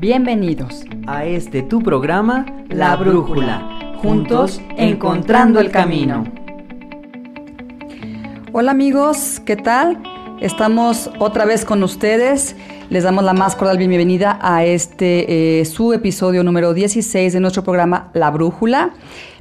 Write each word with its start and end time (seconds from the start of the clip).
Bienvenidos 0.00 0.84
a 1.08 1.24
este 1.24 1.62
tu 1.62 1.82
programa 1.82 2.46
La 2.68 2.94
Brújula, 2.94 3.96
juntos 4.00 4.60
encontrando 4.76 5.58
el 5.58 5.72
camino. 5.72 6.22
Hola 8.52 8.70
amigos, 8.70 9.42
¿qué 9.44 9.56
tal? 9.56 10.00
Estamos 10.40 11.10
otra 11.18 11.46
vez 11.46 11.64
con 11.64 11.82
ustedes. 11.82 12.54
Les 12.90 13.02
damos 13.02 13.24
la 13.24 13.32
más 13.32 13.56
cordial 13.56 13.76
bienvenida 13.76 14.38
a 14.40 14.64
este 14.64 15.60
eh, 15.60 15.64
su 15.64 15.92
episodio 15.92 16.44
número 16.44 16.74
16 16.74 17.32
de 17.32 17.40
nuestro 17.40 17.64
programa 17.64 18.10
La 18.14 18.30
Brújula. 18.30 18.90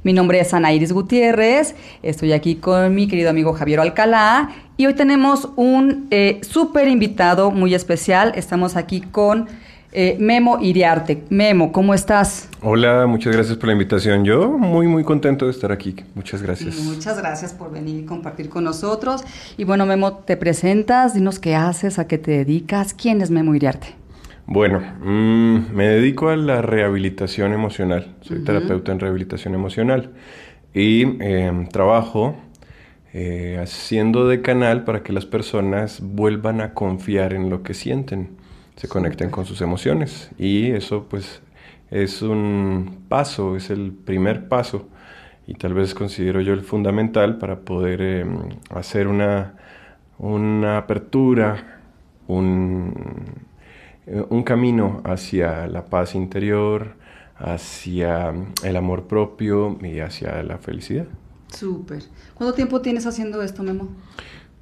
Mi 0.02 0.12
nombre 0.12 0.40
es 0.40 0.56
Ana 0.56 0.74
Iris 0.74 0.92
Gutiérrez. 0.92 1.76
Estoy 2.02 2.34
aquí 2.34 2.56
con 2.56 2.96
mi 2.96 3.08
querido 3.08 3.30
amigo 3.30 3.54
Javier 3.54 3.80
Alcalá 3.80 4.50
y 4.76 4.88
hoy 4.88 4.96
tenemos 4.96 5.50
un 5.56 6.08
eh, 6.10 6.42
súper 6.42 6.88
invitado 6.88 7.52
muy 7.52 7.76
especial. 7.76 8.32
Estamos 8.36 8.76
aquí 8.76 9.02
con 9.02 9.48
eh, 9.92 10.18
Memo 10.20 10.60
Iriarte. 10.62 11.24
Memo, 11.30 11.72
¿cómo 11.72 11.94
estás? 11.94 12.50
Hola, 12.62 13.08
muchas 13.08 13.34
gracias 13.34 13.58
por 13.58 13.68
la 13.68 13.74
invitación. 13.74 14.26
Yo 14.26 14.58
muy, 14.58 14.88
muy 14.88 15.04
contento 15.04 15.46
de 15.46 15.52
estar 15.52 15.72
aquí. 15.72 15.96
Muchas 16.14 16.42
gracias. 16.42 16.80
Muchas 16.80 17.18
gracias 17.18 17.54
por 17.54 17.72
venir 17.72 18.04
y 18.04 18.06
compartir 18.06 18.50
con 18.50 18.64
nosotros. 18.64 19.24
Y 19.58 19.64
bueno, 19.64 19.86
Memo, 19.86 20.18
te 20.20 20.38
presentas, 20.38 21.14
dinos 21.14 21.40
qué 21.40 21.56
haces, 21.56 22.00
a 22.00 22.08
qué 22.08 22.18
te 22.18 22.32
dedicas. 22.32 22.94
¿Quién 22.94 23.22
es 23.22 23.32
Memo 23.32 23.56
Iriarte? 23.56 23.96
Bueno, 24.46 24.80
mm, 24.80 25.74
me 25.74 25.88
dedico 25.88 26.30
a 26.30 26.38
la 26.38 26.62
rehabilitación 26.62 27.54
emocional. 27.54 28.16
Soy 28.22 28.44
terapeuta 28.44 28.92
en 28.92 29.00
rehabilitación 29.00 29.56
emocional 29.56 30.12
y 30.74 31.04
em, 31.22 31.68
trabajo 31.68 32.36
eh, 33.14 33.58
haciendo 33.62 34.28
de 34.28 34.42
canal 34.42 34.84
para 34.84 35.04
que 35.04 35.12
las 35.12 35.26
personas 35.26 36.00
vuelvan 36.02 36.62
a 36.62 36.74
confiar 36.74 37.34
en 37.34 37.50
lo 37.50 37.64
que 37.64 37.74
sienten 37.74 38.37
se 38.78 38.88
conecten 38.88 39.30
con 39.30 39.46
sus 39.46 39.60
emociones. 39.62 40.30
Y 40.38 40.72
eso 40.72 41.08
pues 41.10 41.42
es 41.92 42.22
un 42.22 43.06
paso, 43.10 43.58
es 43.58 43.70
el 43.70 43.92
primer 43.92 44.48
paso 44.48 44.88
y 45.46 45.56
tal 45.56 45.74
vez 45.74 45.94
considero 45.94 46.42
yo 46.42 46.54
el 46.54 46.62
fundamental 46.62 47.38
para 47.38 47.60
poder 47.62 48.02
em, 48.02 48.50
hacer 48.70 49.08
una, 49.08 49.56
una 50.20 50.78
apertura, 50.78 51.82
un, 52.28 52.94
un, 54.30 54.44
camino 54.44 55.02
hacia 55.06 55.68
la 55.68 55.86
paz 55.86 56.16
interior, 56.16 56.96
hacia 57.38 58.34
el 58.64 58.76
amor 58.76 59.08
propio 59.08 59.78
y 59.82 60.00
hacia 60.00 60.44
la 60.44 60.58
felicidad. 60.58 61.06
Súper. 61.48 62.04
¿Cuánto 62.34 62.54
tiempo 62.54 62.82
tienes 62.82 63.06
haciendo 63.06 63.42
esto, 63.42 63.64
Memo? 63.64 63.88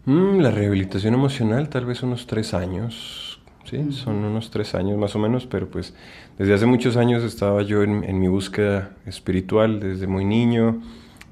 Mm, 0.05 0.39
la 0.39 0.51
rehabilitación 0.51 1.15
emocional, 1.15 1.67
tal 1.69 1.85
vez 1.85 2.03
unos 2.03 2.27
tres 2.27 2.53
años 2.53 3.24
¿sí? 3.65 3.91
Son 3.91 4.23
unos 4.23 4.51
tres 4.51 4.75
años 4.75 4.97
más 4.97 5.15
o 5.15 5.19
menos, 5.19 5.45
pero 5.45 5.67
pues 5.69 5.93
desde 6.37 6.53
hace 6.53 6.65
muchos 6.65 6.97
años 6.97 7.23
estaba 7.23 7.61
yo 7.61 7.83
en, 7.83 8.19
mi 8.19 8.27
búsqueda 8.27 8.91
espiritual, 9.05 9.79
desde 9.79 10.07
muy 10.07 10.25
niño. 10.25 10.81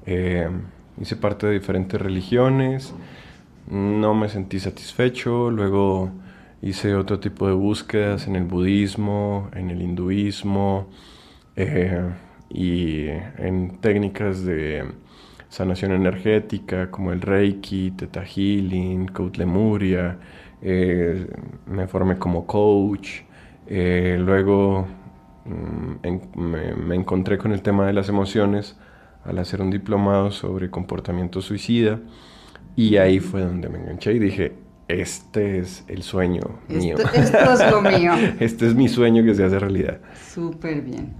Eh, 0.06 0.48
hice 1.00 1.16
parte 1.16 1.46
de 1.46 1.54
diferentes 1.54 2.00
religiones, 2.00 2.94
no 3.68 4.14
me 4.14 4.28
sentí 4.28 4.60
satisfecho, 4.60 5.50
luego 5.50 6.10
hice 6.62 6.94
otro 6.94 7.20
tipo 7.20 7.46
de 7.46 7.54
búsquedas 7.54 8.26
en 8.26 8.36
el 8.36 8.44
budismo, 8.44 9.50
en 9.54 9.70
el 9.70 9.82
hinduismo 9.82 10.88
eh, 11.56 12.10
y 12.50 13.06
en 13.08 13.78
técnicas 13.80 14.44
de 14.44 14.84
sanación 15.48 15.92
energética 15.92 16.90
como 16.90 17.12
el 17.12 17.20
Reiki, 17.20 17.92
Teta 17.92 18.24
Healing, 18.24 19.10
Lemuria, 19.36 20.18
eh, 20.66 21.26
me 21.66 21.86
formé 21.86 22.16
como 22.16 22.46
coach, 22.46 23.20
eh, 23.66 24.16
luego 24.18 24.86
mm, 25.44 26.40
me, 26.40 26.94
encontré 26.94 27.36
con 27.36 27.52
el 27.52 27.60
tema 27.60 27.86
de 27.86 27.92
las 27.92 28.08
emociones 28.08 28.76
al 29.24 29.38
hacer 29.38 29.60
un 29.60 29.70
diplomado 29.70 30.30
sobre 30.30 30.70
comportamiento 30.70 31.42
suicida 31.42 32.00
y 32.76 32.96
ahí 32.96 33.20
fue 33.20 33.42
donde 33.42 33.68
me 33.68 33.78
enganché 33.78 34.14
y 34.14 34.18
dije, 34.18 34.54
este 34.88 35.58
es 35.58 35.84
el 35.86 36.02
sueño 36.02 36.60
mío. 36.68 36.96
Esto 37.12 37.52
es 37.52 37.70
lo 37.70 37.82
mío. 37.82 38.12
este 38.40 38.66
es 38.66 38.74
mi 38.74 38.88
sueño 38.88 39.22
que 39.22 39.34
se 39.34 39.44
hace 39.44 39.58
realidad. 39.58 40.00
Súper 40.32 40.80
bien. 40.80 41.12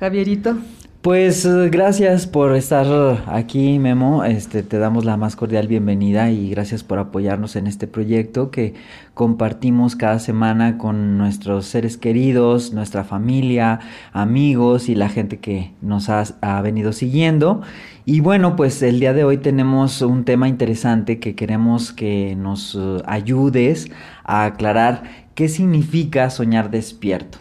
Javierito. 0.00 0.56
Pues 1.02 1.44
eh, 1.44 1.68
gracias 1.70 2.26
por 2.26 2.56
estar 2.56 3.22
aquí, 3.28 3.78
Memo. 3.78 4.24
Este, 4.24 4.64
te 4.64 4.78
damos 4.78 5.04
la 5.04 5.16
más 5.16 5.36
cordial 5.36 5.68
bienvenida 5.68 6.32
y 6.32 6.50
gracias 6.50 6.82
por 6.82 6.98
apoyarnos 6.98 7.54
en 7.54 7.68
este 7.68 7.86
proyecto 7.86 8.50
que 8.50 8.74
compartimos 9.14 9.94
cada 9.94 10.18
semana 10.18 10.76
con 10.76 11.16
nuestros 11.16 11.66
seres 11.66 11.98
queridos, 11.98 12.72
nuestra 12.72 13.04
familia, 13.04 13.78
amigos 14.12 14.88
y 14.88 14.96
la 14.96 15.08
gente 15.08 15.38
que 15.38 15.70
nos 15.82 16.08
ha, 16.08 16.24
ha 16.40 16.60
venido 16.62 16.92
siguiendo. 16.92 17.62
Y 18.04 18.18
bueno, 18.18 18.56
pues 18.56 18.82
el 18.82 18.98
día 18.98 19.12
de 19.12 19.22
hoy 19.22 19.38
tenemos 19.38 20.02
un 20.02 20.24
tema 20.24 20.48
interesante 20.48 21.20
que 21.20 21.36
queremos 21.36 21.92
que 21.92 22.34
nos 22.36 22.74
eh, 22.74 23.02
ayudes 23.06 23.88
a 24.24 24.46
aclarar 24.46 25.04
qué 25.36 25.48
significa 25.48 26.28
soñar 26.30 26.72
despierto. 26.72 27.38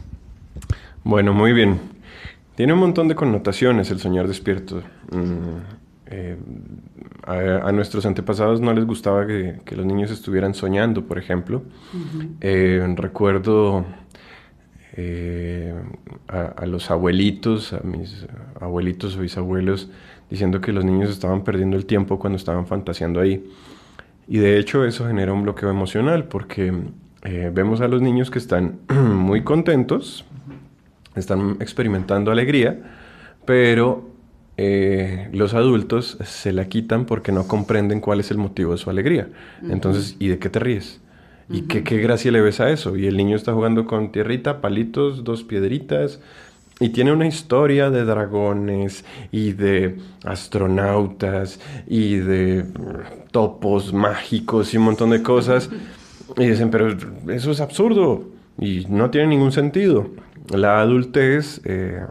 Bueno, 1.03 1.34
muy 1.34 1.53
bien. 1.53 1.97
Tiene 2.57 2.73
un 2.73 2.79
montón 2.79 3.07
de 3.07 3.13
connotaciones 3.13 3.91
el 3.91 4.00
soñar 4.00 4.28
despierto. 4.28 4.81
Mm, 5.12 5.57
eh, 6.07 6.38
a, 7.28 7.72
nuestros 7.72 8.03
antepasados 8.07 8.62
no 8.62 8.73
les 8.73 8.84
gustaba 8.84 9.28
que, 9.28 9.59
los 9.75 9.85
niños 9.85 10.09
estuvieran 10.09 10.56
soñando, 10.56 11.06
por 11.06 11.19
ejemplo. 11.19 11.62
Eh, 12.41 12.84
recuerdo 12.96 13.85
eh, 14.94 15.72
a, 16.28 16.66
los 16.66 16.90
abuelitos, 16.90 17.73
a 17.73 17.81
mis 17.81 18.25
abuelitos 18.59 19.17
o 19.17 19.19
bisabuelos, 19.19 19.91
diciendo 20.31 20.59
que 20.59 20.73
los 20.73 20.84
niños 20.84 21.12
estaban 21.12 21.44
perdiendo 21.44 21.78
el 21.78 21.85
tiempo 21.85 22.17
cuando 22.17 22.38
estaban 22.38 22.66
fantaseando 22.66 23.19
ahí. 23.19 23.47
Y 24.28 24.40
de 24.40 24.57
hecho 24.57 24.84
eso 24.84 25.06
genera 25.06 25.31
un 25.31 25.44
bloqueo 25.44 25.69
emocional 25.69 26.23
porque 26.23 26.73
vemos 27.22 27.81
a 27.81 27.88
los 27.88 28.01
niños 28.01 28.31
que 28.31 28.40
están 28.40 28.79
muy 28.90 29.44
contentos, 29.44 30.25
están 31.19 31.57
experimentando 31.59 32.31
alegría, 32.31 32.79
pero 33.45 34.09
eh, 34.57 35.29
los 35.33 35.53
adultos 35.53 36.17
se 36.23 36.51
la 36.51 36.66
quitan 36.66 37.05
porque 37.05 37.31
no 37.31 37.47
comprenden 37.47 38.01
cuál 38.01 38.19
es 38.19 38.31
el 38.31 38.38
motivo 38.38 38.72
de 38.72 38.78
su 38.78 38.89
alegría. 38.89 39.29
Entonces, 39.69 40.16
¿y 40.19 40.28
de 40.29 40.39
qué 40.39 40.50
te 40.50 40.59
ríes? 40.59 41.00
¿Y 41.50 41.61
qué, 41.61 41.83
qué, 41.83 42.00
gracia 42.00 42.31
le 42.31 42.41
ves 42.41 42.59
a 42.59 42.69
eso? 42.69 42.97
Y 42.97 43.07
el 43.07 43.16
niño 43.16 43.35
está 43.35 43.53
jugando 43.53 43.85
con 43.85 44.11
tierrita, 44.11 44.59
palitos, 44.59 45.23
dos 45.23 45.44
piedritas, 45.44 46.19
y 46.79 46.89
tiene 46.89 47.11
una 47.11 47.25
historia 47.25 47.89
de 47.89 48.03
dragones 48.03 49.05
y 49.31 49.53
de 49.53 49.97
astronautas 50.25 51.59
y 51.88 52.16
de 52.17 52.66
topos 53.31 53.94
mágicos 53.94 54.73
y 54.73 54.78
un 54.78 54.84
montón 54.84 55.09
de 55.11 55.23
cosas. 55.23 55.69
Y 56.35 56.45
dicen, 56.45 56.69
pero 56.69 56.95
eso 57.29 57.51
es 57.51 57.61
absurdo 57.61 58.25
y 58.59 58.85
no 58.89 59.09
tiene 59.09 59.28
ningún 59.28 59.51
sentido 59.51 60.09
la 60.50 60.80
adultez 60.80 61.62
eh, 61.66 62.02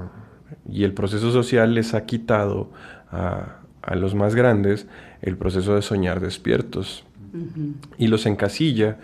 y 0.69 0.85
el 0.85 0.93
proceso 0.93 1.33
social 1.33 1.75
les 1.75 1.95
ha 1.95 2.05
quitado 2.07 2.71
a, 3.11 3.61
los 3.95 4.17
más 4.17 4.35
grandes 4.35 4.87
el 5.23 5.37
proceso 5.37 5.77
de 5.77 5.83
soñar 5.83 6.19
despiertos 6.19 7.05
y 7.99 8.09
los 8.09 8.27
encasilla 8.27 8.99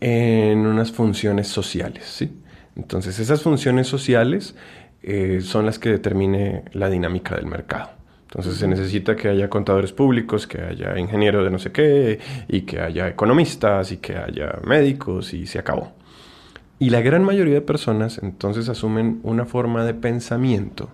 en 0.00 0.66
unas 0.66 0.90
funciones 0.90 1.46
sociales. 1.46 2.04
¿sí? 2.06 2.32
Entonces 2.74 3.18
esas 3.20 3.42
funciones 3.42 3.86
sociales 3.86 4.56
eh, 5.02 5.40
son 5.42 5.64
las 5.64 5.78
que 5.78 5.90
determine 5.90 6.64
la 6.72 6.90
dinámica 6.90 7.36
del 7.36 7.46
mercado. 7.46 7.90
Entonces 8.24 8.56
se 8.56 8.66
necesita 8.66 9.14
que 9.14 9.28
haya 9.28 9.48
contadores 9.48 9.92
públicos, 9.92 10.46
que 10.46 10.60
haya 10.60 10.98
ingenieros 10.98 11.44
de 11.44 11.50
no 11.50 11.58
sé 11.58 11.70
qué, 11.70 12.18
y 12.48 12.62
que 12.62 12.80
haya 12.80 13.08
economistas, 13.08 13.92
y 13.92 13.98
que 13.98 14.16
haya 14.16 14.58
médicos, 14.64 15.32
y 15.32 15.46
se 15.46 15.58
acabó. 15.58 15.92
Y 16.78 16.90
la 16.90 17.00
gran 17.00 17.24
mayoría 17.24 17.54
de 17.54 17.62
personas 17.62 18.20
entonces 18.22 18.68
asumen 18.68 19.20
una 19.22 19.46
forma 19.46 19.84
de 19.84 19.94
pensamiento 19.94 20.90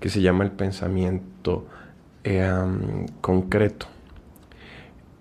que 0.00 0.10
se 0.10 0.20
llama 0.20 0.44
el 0.44 0.50
pensamiento 0.50 1.66
em, 2.24 3.06
concreto. 3.20 3.86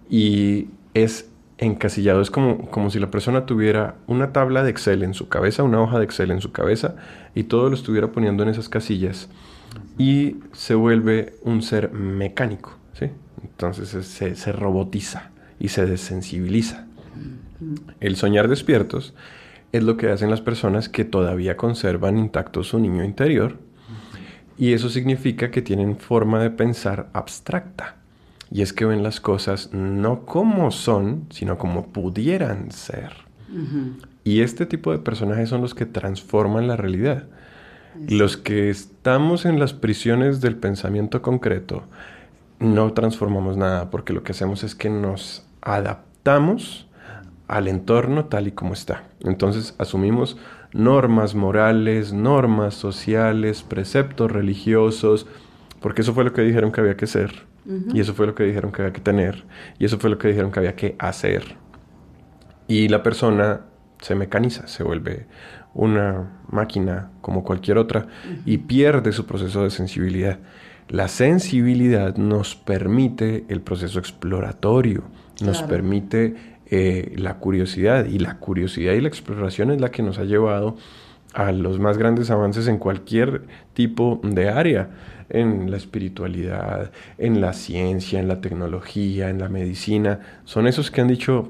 Y 0.10 0.68
es 0.94 1.30
encasillado, 1.58 2.22
es 2.22 2.30
como, 2.30 2.70
como 2.70 2.90
si 2.90 3.00
la 3.00 3.10
persona 3.10 3.46
tuviera 3.46 3.96
una 4.08 4.34
tabla 4.34 4.64
de 4.64 4.72
Excel 4.72 5.04
en 5.04 5.14
su 5.14 5.30
cabeza, 5.30 5.64
una 5.64 5.82
hoja 5.82 6.00
de 6.00 6.06
Excel 6.06 6.32
en 6.32 6.42
su 6.42 6.52
cabeza, 6.52 6.96
y 7.34 7.44
todo 7.44 7.70
lo 7.70 7.76
estuviera 7.76 8.12
poniendo 8.12 8.44
en 8.44 8.50
esas 8.50 8.68
casillas. 8.68 9.30
Y 9.98 10.38
se 10.52 10.76
vuelve 10.76 11.36
un 11.44 11.62
ser 11.62 11.92
mecánico, 11.92 12.78
¿sí? 12.94 13.10
Entonces 13.44 13.90
se, 14.06 14.36
se 14.36 14.52
robotiza 14.52 15.32
y 15.60 15.70
se 15.70 15.86
desensibiliza. 15.86 16.86
El 18.02 18.18
soñar 18.18 18.50
despiertos 18.50 19.14
es 19.72 19.84
lo 19.84 19.98
que 19.98 20.10
hacen 20.10 20.30
las 20.30 20.42
personas 20.42 20.90
que 20.90 21.06
todavía 21.06 21.58
conservan 21.58 22.18
intacto 22.18 22.64
su 22.64 22.80
niño 22.80 23.04
interior. 23.04 23.58
Y 24.58 24.74
eso 24.74 24.90
significa 24.90 25.52
que 25.52 25.62
tienen 25.62 25.98
forma 25.98 26.42
de 26.42 26.50
pensar 26.50 27.10
abstracta. 27.14 27.98
Y 28.52 28.62
es 28.62 28.72
que 28.72 28.86
ven 28.86 29.04
las 29.04 29.20
cosas 29.20 29.74
no 29.74 30.26
como 30.26 30.72
son, 30.72 31.26
sino 31.30 31.58
como 31.58 31.88
pudieran 31.88 32.72
ser. 32.72 33.14
Y 34.24 34.42
este 34.42 34.66
tipo 34.66 34.92
de 34.92 35.00
personajes 35.00 35.50
son 35.50 35.62
los 35.62 35.74
que 35.76 35.86
transforman 35.86 36.68
la 36.68 36.78
realidad. 36.78 37.26
Los 38.08 38.38
que 38.38 38.70
estamos 38.70 39.46
en 39.46 39.60
las 39.60 39.74
prisiones 39.74 40.42
del 40.42 40.58
pensamiento 40.58 41.22
concreto 41.22 41.84
no 42.60 42.94
transformamos 42.94 43.58
nada 43.58 43.90
porque 43.90 44.14
lo 44.14 44.24
que 44.24 44.32
hacemos 44.32 44.64
es 44.64 44.76
que 44.76 44.90
nos 44.90 45.46
adaptamos 45.62 46.85
al 47.48 47.68
entorno 47.68 48.26
tal 48.26 48.48
y 48.48 48.52
como 48.52 48.74
está. 48.74 49.04
Entonces 49.22 49.76
asumimos 49.78 50.38
normas 50.74 51.36
morales, 51.36 52.12
normas 52.14 52.74
sociales, 52.74 53.64
preceptos 53.64 54.32
religiosos, 54.32 55.28
porque 55.80 56.02
eso 56.02 56.14
fue 56.14 56.24
lo 56.24 56.34
que 56.34 56.42
dijeron 56.42 56.72
que 56.72 56.82
había 56.82 56.98
que 56.98 57.08
ser, 57.08 57.46
y 57.94 58.00
eso 58.00 58.14
fue 58.14 58.28
lo 58.28 58.36
que 58.36 58.44
dijeron 58.44 58.72
que 58.72 58.82
había 58.82 58.94
que 58.94 59.02
tener, 59.02 59.46
y 59.80 59.86
eso 59.86 59.98
fue 59.98 60.10
lo 60.10 60.18
que 60.18 60.28
dijeron 60.28 60.52
que 60.52 60.60
había 60.60 60.76
que 60.76 60.96
hacer. 61.00 61.56
Y 62.68 62.90
la 62.90 63.04
persona 63.04 63.62
se 64.02 64.16
mecaniza, 64.16 64.68
se 64.68 64.84
vuelve 64.84 65.28
una 65.74 66.42
máquina 66.50 67.12
como 67.22 67.44
cualquier 67.44 67.78
otra 67.78 68.08
y 68.46 68.58
pierde 68.60 69.12
su 69.12 69.26
proceso 69.26 69.64
de 69.64 69.70
sensibilidad. 69.70 70.40
La 70.90 71.08
sensibilidad 71.08 72.16
nos 72.16 72.56
permite 72.56 73.46
el 73.50 73.62
proceso 73.62 74.00
exploratorio, 74.00 75.04
nos 75.42 75.64
permite 75.64 76.55
eh, 76.68 77.14
la 77.18 77.38
curiosidad 77.38 78.06
y 78.06 78.20
la 78.20 78.38
curiosidad 78.40 78.94
y 78.94 79.02
la 79.02 79.08
exploración 79.08 79.72
es 79.72 79.82
la 79.82 79.92
que 79.92 80.02
nos 80.04 80.18
ha 80.18 80.24
llevado 80.24 80.78
a 81.34 81.52
los 81.52 81.80
más 81.80 81.98
grandes 81.98 82.32
avances 82.32 82.68
en 82.68 82.78
cualquier 82.78 83.44
tipo 83.74 84.22
de 84.24 84.50
área, 84.50 84.90
en 85.30 85.70
la 85.70 85.78
espiritualidad, 85.78 86.92
en 87.18 87.42
la 87.42 87.54
ciencia, 87.54 88.20
en 88.20 88.28
la 88.28 88.40
tecnología, 88.40 89.30
en 89.30 89.40
la 89.40 89.50
medicina. 89.50 90.20
Son 90.46 90.66
esos 90.66 90.92
que 90.92 91.02
han 91.02 91.10
dicho, 91.10 91.50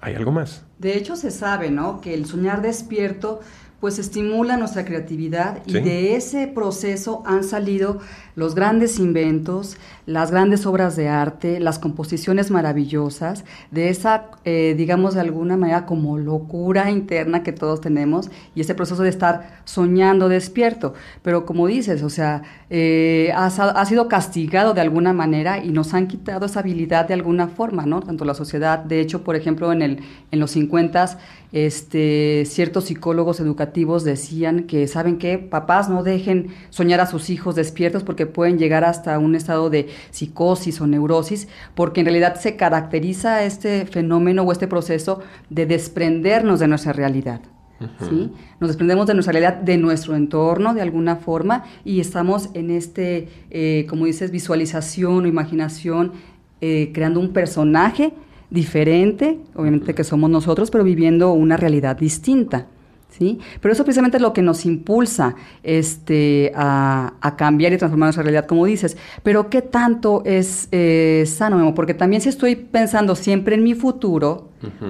hay 0.00 0.14
algo 0.14 0.30
más. 0.30 0.64
De 0.78 0.96
hecho, 0.96 1.16
se 1.16 1.30
sabe, 1.30 1.70
¿no? 1.70 2.00
Que 2.00 2.14
el 2.14 2.24
soñar 2.26 2.62
despierto 2.62 3.40
pues 3.84 3.98
estimula 3.98 4.56
nuestra 4.56 4.86
creatividad 4.86 5.58
y 5.66 5.74
de 5.74 6.16
ese 6.16 6.46
proceso 6.46 7.22
han 7.26 7.44
salido 7.44 7.98
los 8.34 8.54
grandes 8.54 8.98
inventos, 8.98 9.76
las 10.06 10.30
grandes 10.30 10.64
obras 10.64 10.96
de 10.96 11.08
arte, 11.08 11.60
las 11.60 11.78
composiciones 11.78 12.50
maravillosas, 12.50 13.44
de 13.70 13.90
esa, 13.90 14.30
eh, 14.46 14.74
digamos 14.76 15.14
de 15.14 15.20
alguna 15.20 15.58
manera, 15.58 15.84
como 15.84 16.16
locura 16.16 16.90
interna 16.90 17.42
que 17.42 17.52
todos 17.52 17.82
tenemos 17.82 18.30
y 18.54 18.62
ese 18.62 18.74
proceso 18.74 19.02
de 19.02 19.10
estar 19.10 19.60
soñando 19.66 20.30
despierto. 20.30 20.94
Pero 21.22 21.44
como 21.44 21.66
dices, 21.66 22.02
o 22.02 22.08
sea, 22.08 22.42
eh, 22.70 23.32
ha, 23.36 23.84
sido 23.84 24.08
castigado 24.08 24.72
de 24.72 24.80
alguna 24.80 25.12
manera 25.12 25.62
y 25.62 25.70
nos 25.70 25.92
han 25.92 26.08
quitado 26.08 26.46
esa 26.46 26.60
habilidad 26.60 27.06
de 27.06 27.14
alguna 27.14 27.48
forma, 27.48 27.84
¿no? 27.84 28.00
Tanto 28.00 28.24
la 28.24 28.34
sociedad, 28.34 28.78
de 28.78 29.00
hecho, 29.00 29.22
por 29.22 29.36
ejemplo, 29.36 29.72
en, 29.72 29.82
el, 29.82 30.00
en 30.30 30.40
los 30.40 30.52
50 30.52 31.18
este, 31.52 32.44
ciertos 32.46 32.86
psicólogos 32.86 33.38
educativos 33.38 33.73
decían 34.04 34.64
que, 34.64 34.86
¿saben 34.86 35.18
qué? 35.18 35.38
Papás 35.38 35.88
no 35.88 36.02
dejen 36.02 36.48
soñar 36.70 37.00
a 37.00 37.06
sus 37.06 37.28
hijos 37.28 37.54
despiertos 37.54 38.04
porque 38.04 38.26
pueden 38.26 38.58
llegar 38.58 38.84
hasta 38.84 39.18
un 39.18 39.34
estado 39.34 39.68
de 39.68 39.88
psicosis 40.10 40.80
o 40.80 40.86
neurosis, 40.86 41.48
porque 41.74 42.00
en 42.00 42.06
realidad 42.06 42.36
se 42.36 42.56
caracteriza 42.56 43.42
este 43.44 43.86
fenómeno 43.86 44.42
o 44.42 44.52
este 44.52 44.68
proceso 44.68 45.20
de 45.50 45.66
desprendernos 45.66 46.60
de 46.60 46.68
nuestra 46.68 46.92
realidad. 46.92 47.40
¿sí? 48.08 48.30
Nos 48.60 48.68
desprendemos 48.68 49.06
de 49.06 49.14
nuestra 49.14 49.32
realidad, 49.32 49.54
de 49.56 49.76
nuestro 49.76 50.14
entorno 50.14 50.72
de 50.72 50.80
alguna 50.80 51.16
forma 51.16 51.64
y 51.84 52.00
estamos 52.00 52.50
en 52.54 52.70
este, 52.70 53.28
eh, 53.50 53.86
como 53.88 54.06
dices, 54.06 54.30
visualización 54.30 55.24
o 55.24 55.26
imaginación, 55.26 56.12
eh, 56.60 56.92
creando 56.94 57.20
un 57.20 57.32
personaje 57.32 58.14
diferente, 58.50 59.38
obviamente 59.54 59.94
que 59.94 60.04
somos 60.04 60.30
nosotros, 60.30 60.70
pero 60.70 60.84
viviendo 60.84 61.32
una 61.32 61.56
realidad 61.56 61.96
distinta. 61.96 62.68
¿Sí? 63.18 63.38
Pero 63.60 63.72
eso 63.72 63.84
precisamente 63.84 64.16
es 64.16 64.22
lo 64.22 64.32
que 64.32 64.42
nos 64.42 64.64
impulsa 64.66 65.34
este, 65.62 66.52
a, 66.54 67.12
cambiar 67.36 67.72
y 67.72 67.78
transformar 67.78 68.08
nuestra 68.08 68.22
realidad, 68.22 68.46
como 68.46 68.66
dices. 68.66 68.96
Pero 69.22 69.50
¿qué 69.50 69.62
tanto 69.62 70.22
es 70.24 70.68
eh, 70.72 71.24
sano, 71.26 71.56
Memo? 71.56 71.74
Porque 71.74 71.94
también 71.94 72.22
si 72.22 72.28
estoy 72.28 72.56
pensando 72.56 73.14
siempre 73.14 73.54
en 73.54 73.64
mi 73.64 73.74
futuro 73.74 74.48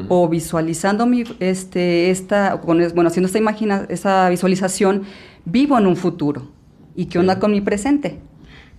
o 0.09 0.29
visualizando 0.29 1.05
mi, 1.05 1.25
este, 1.41 2.11
esta, 2.11 2.55
bueno, 2.56 3.09
haciendo 3.09 3.26
esta, 3.26 3.38
imagina, 3.38 3.87
esta 3.88 4.29
visualización, 4.29 5.03
vivo 5.44 5.76
en 5.79 5.87
un 5.87 5.97
futuro. 5.97 6.49
¿Y 6.94 7.06
qué 7.06 7.19
onda 7.19 7.41
con 7.41 7.50
mi 7.50 7.61
presente? 7.61 8.21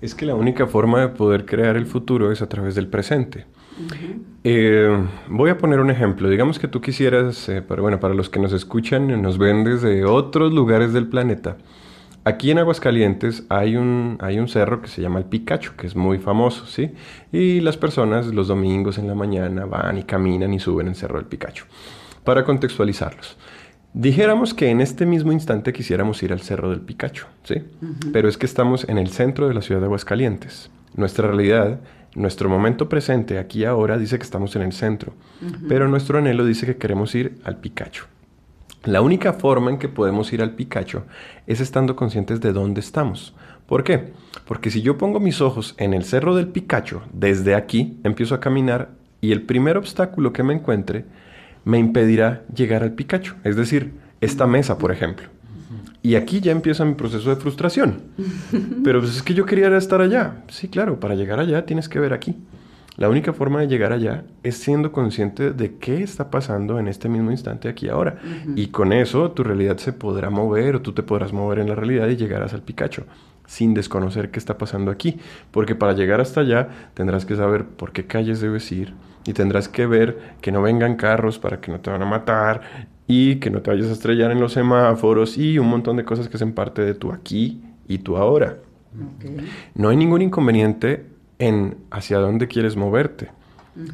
Es 0.01 0.15
que 0.15 0.25
la 0.25 0.35
única 0.35 0.67
forma 0.67 1.01
de 1.01 1.09
poder 1.09 1.45
crear 1.45 1.75
el 1.75 1.85
futuro 1.85 2.31
es 2.31 2.41
a 2.41 2.47
través 2.47 2.75
del 2.75 2.87
presente. 2.87 3.45
Eh, 4.43 5.05
voy 5.27 5.49
a 5.49 5.57
poner 5.57 5.79
un 5.79 5.89
ejemplo. 5.89 6.29
Digamos 6.29 6.59
que 6.59 6.67
tú 6.67 6.81
quisieras, 6.81 7.49
eh, 7.49 7.61
para, 7.61 7.81
bueno, 7.81 7.99
para 7.99 8.13
los 8.13 8.29
que 8.29 8.39
nos 8.39 8.53
escuchan 8.53 9.09
y 9.09 9.17
nos 9.17 9.37
ven 9.37 9.63
desde 9.63 10.05
otros 10.05 10.53
lugares 10.53 10.93
del 10.93 11.07
planeta. 11.07 11.57
Aquí 12.23 12.49
en 12.49 12.57
Aguascalientes 12.57 13.43
hay 13.49 13.75
un, 13.75 14.17
hay 14.19 14.39
un 14.39 14.47
cerro 14.47 14.81
que 14.81 14.87
se 14.87 15.01
llama 15.01 15.19
el 15.19 15.25
Picacho, 15.25 15.73
que 15.77 15.85
es 15.85 15.95
muy 15.95 16.17
famoso, 16.17 16.65
¿sí? 16.65 16.91
Y 17.31 17.59
las 17.59 17.77
personas 17.77 18.27
los 18.27 18.47
domingos 18.47 18.97
en 18.97 19.07
la 19.07 19.13
mañana 19.13 19.65
van 19.65 19.99
y 19.99 20.03
caminan 20.03 20.53
y 20.53 20.59
suben 20.59 20.87
el 20.87 20.95
cerro 20.95 21.17
del 21.17 21.27
Picacho. 21.27 21.65
Para 22.23 22.43
contextualizarlos. 22.43 23.37
Dijéramos 23.93 24.53
que 24.53 24.69
en 24.69 24.81
este 24.81 25.05
mismo 25.05 25.31
instante 25.31 25.71
quisiéramos 25.71 26.21
ir 26.21 26.33
al 26.33 26.41
Cerro 26.41 26.69
del 26.69 26.81
Picacho, 26.81 27.27
¿sí? 27.43 27.63
Pero 28.11 28.27
es 28.27 28.37
que 28.37 28.45
estamos 28.45 28.89
en 28.89 28.97
el 28.97 29.07
centro 29.07 29.47
de 29.47 29.53
la 29.53 29.61
ciudad 29.61 29.79
de 29.79 29.85
Aguascalientes. 29.85 30.69
Nuestra 30.97 31.27
realidad 31.29 31.79
nuestro 32.15 32.49
momento 32.49 32.89
presente, 32.89 33.37
aquí 33.37 33.59
y 33.59 33.65
ahora, 33.65 33.97
dice 33.97 34.17
que 34.17 34.23
estamos 34.23 34.55
en 34.55 34.63
el 34.63 34.73
centro, 34.73 35.13
pero 35.67 35.87
nuestro 35.87 36.17
anhelo 36.17 36.45
dice 36.45 36.65
que 36.65 36.77
queremos 36.77 37.13
ir 37.13 37.37
al 37.43 37.57
Picacho. 37.57 38.05
La 38.85 39.01
única 39.01 39.33
forma 39.33 39.71
en 39.71 39.77
que 39.77 39.89
podemos 39.89 40.31
ir 40.31 40.41
al 40.41 40.51
Picacho 40.51 41.05
es 41.47 41.59
estando 41.59 41.95
conscientes 41.95 42.39
de 42.39 42.53
dónde 42.53 42.79
estamos. 42.79 43.35
¿Por 43.65 43.83
qué? 43.83 44.13
Porque 44.47 44.69
si 44.69 44.81
yo 44.81 44.97
pongo 44.97 45.19
mis 45.19 45.41
ojos 45.41 45.73
en 45.77 45.93
el 45.93 46.03
cerro 46.03 46.35
del 46.35 46.47
Picacho, 46.47 47.01
desde 47.11 47.55
aquí 47.55 47.99
empiezo 48.03 48.35
a 48.35 48.39
caminar 48.39 48.91
y 49.21 49.31
el 49.31 49.41
primer 49.41 49.75
obstáculo 49.77 50.33
que 50.33 50.43
me 50.43 50.53
encuentre 50.53 51.05
me 51.63 51.79
impedirá 51.79 52.43
llegar 52.55 52.83
al 52.83 52.93
Picacho. 52.93 53.35
Es 53.43 53.55
decir, 53.55 53.93
esta 54.21 54.45
mesa, 54.45 54.77
por 54.77 54.91
ejemplo. 54.91 55.27
Y 56.05 56.13
aquí 56.13 56.39
ya 56.39 56.51
empieza 56.51 56.85
mi 56.85 56.93
proceso 56.93 57.31
de 57.31 57.35
frustración. 57.35 58.03
Pero 58.83 58.99
pues 58.99 59.15
es 59.15 59.23
que 59.23 59.33
yo 59.33 59.43
quería 59.47 59.75
estar 59.75 60.01
allá. 60.01 60.43
Sí, 60.49 60.67
claro, 60.67 60.99
para 60.99 61.15
llegar 61.15 61.39
allá 61.39 61.65
tienes 61.65 61.89
que 61.89 61.99
ver 61.99 62.13
aquí. 62.13 62.35
La 62.95 63.09
única 63.09 63.33
forma 63.33 63.61
de 63.61 63.67
llegar 63.67 63.91
allá 63.91 64.23
es 64.43 64.55
siendo 64.55 64.91
consciente 64.91 65.49
de 65.51 65.77
qué 65.77 66.03
está 66.03 66.29
pasando 66.29 66.77
en 66.77 66.87
este 66.87 67.09
mismo 67.09 67.31
instante 67.31 67.69
aquí 67.69 67.89
ahora. 67.89 68.19
Y 68.55 68.67
con 68.67 68.93
eso 68.93 69.31
tu 69.31 69.43
realidad 69.43 69.77
se 69.77 69.93
podrá 69.93 70.29
mover 70.29 70.75
o 70.75 70.81
tú 70.83 70.93
te 70.93 71.01
podrás 71.01 71.33
mover 71.33 71.57
en 71.57 71.69
la 71.69 71.75
realidad 71.75 72.07
y 72.07 72.17
llegarás 72.17 72.53
al 72.53 72.61
Picacho 72.61 73.05
sin 73.47 73.73
desconocer 73.73 74.29
qué 74.29 74.37
está 74.37 74.59
pasando 74.59 74.91
aquí. 74.91 75.17
Porque 75.49 75.73
para 75.73 75.93
llegar 75.93 76.21
hasta 76.21 76.41
allá 76.41 76.69
tendrás 76.93 77.25
que 77.25 77.35
saber 77.35 77.65
por 77.65 77.93
qué 77.93 78.05
calles 78.05 78.41
debes 78.41 78.71
ir 78.71 78.93
y 79.25 79.33
tendrás 79.33 79.69
que 79.69 79.87
ver 79.87 80.35
que 80.39 80.51
no 80.51 80.61
vengan 80.61 80.97
carros 80.97 81.39
para 81.39 81.59
que 81.59 81.71
no 81.71 81.79
te 81.79 81.89
van 81.89 82.03
a 82.03 82.05
matar 82.05 82.61
y 83.07 83.35
que 83.35 83.49
no 83.49 83.61
te 83.61 83.71
vayas 83.71 83.87
a 83.87 83.93
estrellar 83.93 84.31
en 84.31 84.39
los 84.39 84.53
semáforos 84.53 85.37
y 85.37 85.59
un 85.59 85.67
montón 85.67 85.97
de 85.97 86.05
cosas 86.05 86.27
que 86.27 86.37
hacen 86.37 86.53
parte 86.53 86.81
de 86.81 86.93
tu 86.93 87.11
aquí 87.11 87.61
y 87.87 87.99
tu 87.99 88.17
ahora. 88.17 88.57
No 89.75 89.89
hay 89.89 89.97
ningún 89.97 90.21
inconveniente 90.21 91.05
en 91.37 91.77
hacia 91.91 92.17
dónde 92.19 92.47
quieres 92.47 92.75
moverte, 92.75 93.29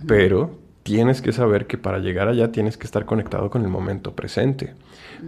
pero 0.07 0.57
tienes 0.83 1.21
que 1.21 1.31
saber 1.31 1.67
que 1.67 1.77
para 1.77 1.99
llegar 1.99 2.27
allá 2.27 2.51
tienes 2.51 2.77
que 2.77 2.85
estar 2.85 3.05
conectado 3.05 3.49
con 3.49 3.63
el 3.63 3.69
momento 3.69 4.15
presente, 4.15 4.73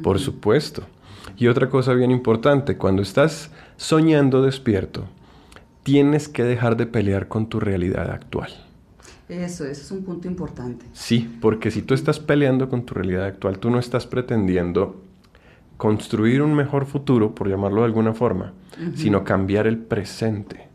por 0.04 0.20
supuesto. 0.20 0.84
Y 1.38 1.48
otra 1.48 1.70
cosa 1.70 1.94
bien 1.94 2.12
importante, 2.12 2.78
cuando 2.78 3.02
estás 3.02 3.52
soñando 3.78 4.44
despierto, 4.44 5.06
tienes 5.84 6.30
que 6.30 6.44
dejar 6.44 6.78
de 6.78 6.86
pelear 6.86 7.28
con 7.28 7.48
tu 7.48 7.60
realidad 7.60 8.12
actual. 8.12 8.52
Eso, 9.30 9.66
eso 9.66 9.82
es 9.82 9.92
un 9.92 10.04
punto 10.04 10.28
importante. 10.28 10.86
Sí, 10.94 11.38
porque 11.42 11.72
si 11.72 11.82
tú 11.82 11.94
estás 11.94 12.20
peleando 12.20 12.70
con 12.70 12.86
tu 12.86 12.94
realidad 12.94 13.26
actual, 13.26 13.60
tú 13.60 13.70
no 13.70 13.80
estás 13.80 14.06
pretendiendo 14.06 15.02
construir 15.78 16.42
un 16.42 16.54
mejor 16.54 16.86
futuro, 16.86 17.34
por 17.34 17.50
llamarlo 17.50 17.82
de 17.82 17.88
alguna 17.88 18.14
forma, 18.14 18.54
sino 18.96 19.24
cambiar 19.24 19.68
el 19.68 19.78
presente. 19.78 20.68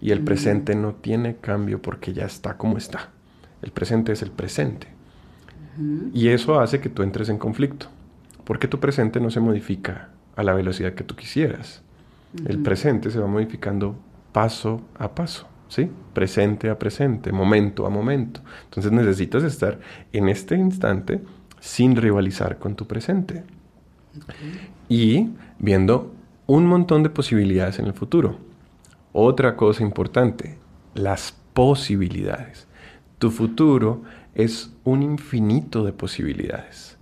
Y 0.00 0.10
el 0.10 0.20
presente 0.20 0.74
no 0.74 0.94
tiene 0.94 1.36
cambio 1.36 1.80
porque 1.80 2.12
ya 2.12 2.26
está 2.26 2.56
como 2.56 2.76
está. 2.76 3.10
El 3.62 3.70
presente 3.72 4.12
es 4.12 4.22
el 4.22 4.30
presente. 4.30 4.88
Y 6.12 6.28
eso 6.28 6.60
hace 6.60 6.80
que 6.80 6.88
tú 6.88 7.02
entres 7.02 7.28
en 7.28 7.38
conflicto, 7.38 7.86
porque 8.44 8.68
tu 8.68 8.78
presente 8.78 9.20
no 9.20 9.30
se 9.30 9.40
modifica 9.40 10.10
a 10.34 10.42
la 10.42 10.54
velocidad 10.54 10.94
que 10.94 11.04
tú 11.04 11.16
quisieras. 11.16 11.82
El 12.46 12.58
presente 12.62 13.10
se 13.10 13.18
va 13.18 13.26
modificando 13.26 13.96
paso 14.32 14.82
a 14.98 15.14
paso. 15.14 15.48
¿Sí? 15.68 15.90
Presente 16.12 16.70
a 16.70 16.78
presente, 16.78 17.32
momento 17.32 17.86
a 17.86 17.90
momento. 17.90 18.40
Entonces 18.64 18.92
necesitas 18.92 19.42
estar 19.42 19.78
en 20.12 20.28
este 20.28 20.56
instante 20.56 21.20
sin 21.60 21.96
rivalizar 21.96 22.58
con 22.58 22.74
tu 22.74 22.86
presente. 22.86 23.44
Y 24.88 25.30
viendo 25.58 26.14
un 26.46 26.66
montón 26.66 27.02
de 27.02 27.10
posibilidades 27.10 27.78
en 27.78 27.86
el 27.86 27.92
futuro. 27.92 28.38
Otra 29.12 29.56
cosa 29.56 29.82
importante, 29.82 30.58
las 30.94 31.34
posibilidades. 31.52 32.66
Tu 33.18 33.30
futuro 33.30 34.02
es 34.34 34.72
un 34.84 35.02
infinito 35.02 35.84
de 35.84 35.92
posibilidades. 35.92 36.96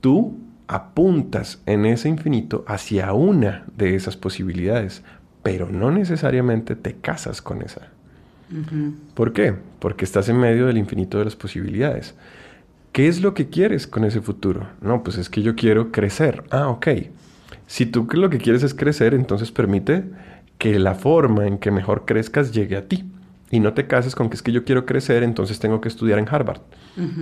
Tú 0.00 0.38
apuntas 0.68 1.60
en 1.66 1.86
ese 1.86 2.08
infinito 2.08 2.64
hacia 2.68 3.12
una 3.12 3.64
de 3.76 3.96
esas 3.96 4.16
posibilidades, 4.16 5.02
pero 5.42 5.68
no 5.70 5.90
necesariamente 5.90 6.76
te 6.76 6.94
casas 6.94 7.42
con 7.42 7.62
esa. 7.62 7.88
¿Por 9.14 9.32
qué? 9.32 9.54
Porque 9.78 10.04
estás 10.04 10.28
en 10.28 10.38
medio 10.38 10.66
del 10.66 10.78
infinito 10.78 11.18
de 11.18 11.26
las 11.26 11.36
posibilidades. 11.36 12.14
¿Qué 12.92 13.08
es 13.08 13.20
lo 13.20 13.34
que 13.34 13.48
quieres 13.48 13.86
con 13.86 14.04
ese 14.04 14.20
futuro? 14.20 14.68
No, 14.80 15.02
pues 15.02 15.18
es 15.18 15.28
que 15.28 15.42
yo 15.42 15.54
quiero 15.54 15.92
crecer. 15.92 16.44
Ah, 16.50 16.68
ok. 16.68 16.88
Si 17.66 17.86
tú 17.86 18.08
lo 18.12 18.30
que 18.30 18.38
quieres 18.38 18.62
es 18.62 18.74
crecer, 18.74 19.14
entonces 19.14 19.52
permite 19.52 20.04
que 20.56 20.78
la 20.78 20.94
forma 20.94 21.46
en 21.46 21.58
que 21.58 21.70
mejor 21.70 22.04
crezcas 22.06 22.52
llegue 22.52 22.76
a 22.76 22.88
ti. 22.88 23.04
Y 23.50 23.60
no 23.60 23.72
te 23.72 23.86
cases 23.86 24.14
con 24.14 24.28
que 24.28 24.36
es 24.36 24.42
que 24.42 24.52
yo 24.52 24.64
quiero 24.64 24.84
crecer, 24.84 25.22
entonces 25.22 25.58
tengo 25.58 25.80
que 25.80 25.88
estudiar 25.88 26.18
en 26.18 26.28
Harvard. 26.28 26.60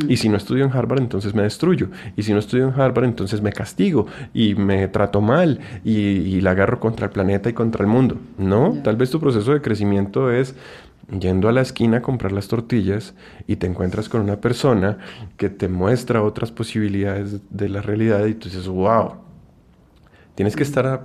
Y 0.09 0.17
si 0.17 0.29
no 0.29 0.37
estudio 0.37 0.65
en 0.65 0.73
Harvard, 0.73 1.01
entonces 1.01 1.35
me 1.35 1.43
destruyo. 1.43 1.89
Y 2.17 2.23
si 2.23 2.33
no 2.33 2.39
estudio 2.39 2.69
en 2.69 2.81
Harvard, 2.81 3.05
entonces 3.05 3.43
me 3.43 3.53
castigo 3.53 4.07
y 4.33 4.55
me 4.55 4.89
trato 4.89 5.21
mal 5.21 5.61
y, 5.85 6.41
la 6.41 6.53
agarro 6.53 6.81
contra 6.81 7.07
el 7.07 7.13
planeta 7.13 7.51
y 7.51 7.53
contra 7.53 7.83
el 7.83 7.89
mundo. 7.89 8.17
No, 8.39 8.79
tal 8.83 8.97
vez 8.97 9.11
tu 9.11 9.21
proceso 9.21 9.53
de 9.53 9.61
crecimiento 9.61 10.31
es 10.31 10.55
yendo 11.21 11.49
a 11.49 11.53
la 11.53 11.61
esquina 11.61 11.99
a 11.99 12.03
comprar 12.03 12.33
las 12.33 12.49
tortillas 12.49 13.15
y 13.47 13.57
te 13.57 13.67
encuentras 13.67 14.09
con 14.09 14.23
una 14.23 14.41
persona 14.41 14.99
que 15.37 15.51
te 15.51 15.69
muestra 15.69 16.23
otras 16.23 16.51
posibilidades 16.51 17.41
de 17.51 17.69
la 17.69 17.83
realidad 17.83 18.25
y 18.27 18.35
tú 18.35 18.49
dices, 18.49 18.67
wow, 18.67 19.26
tienes 20.37 20.55
que 20.55 20.63
estar 20.63 21.03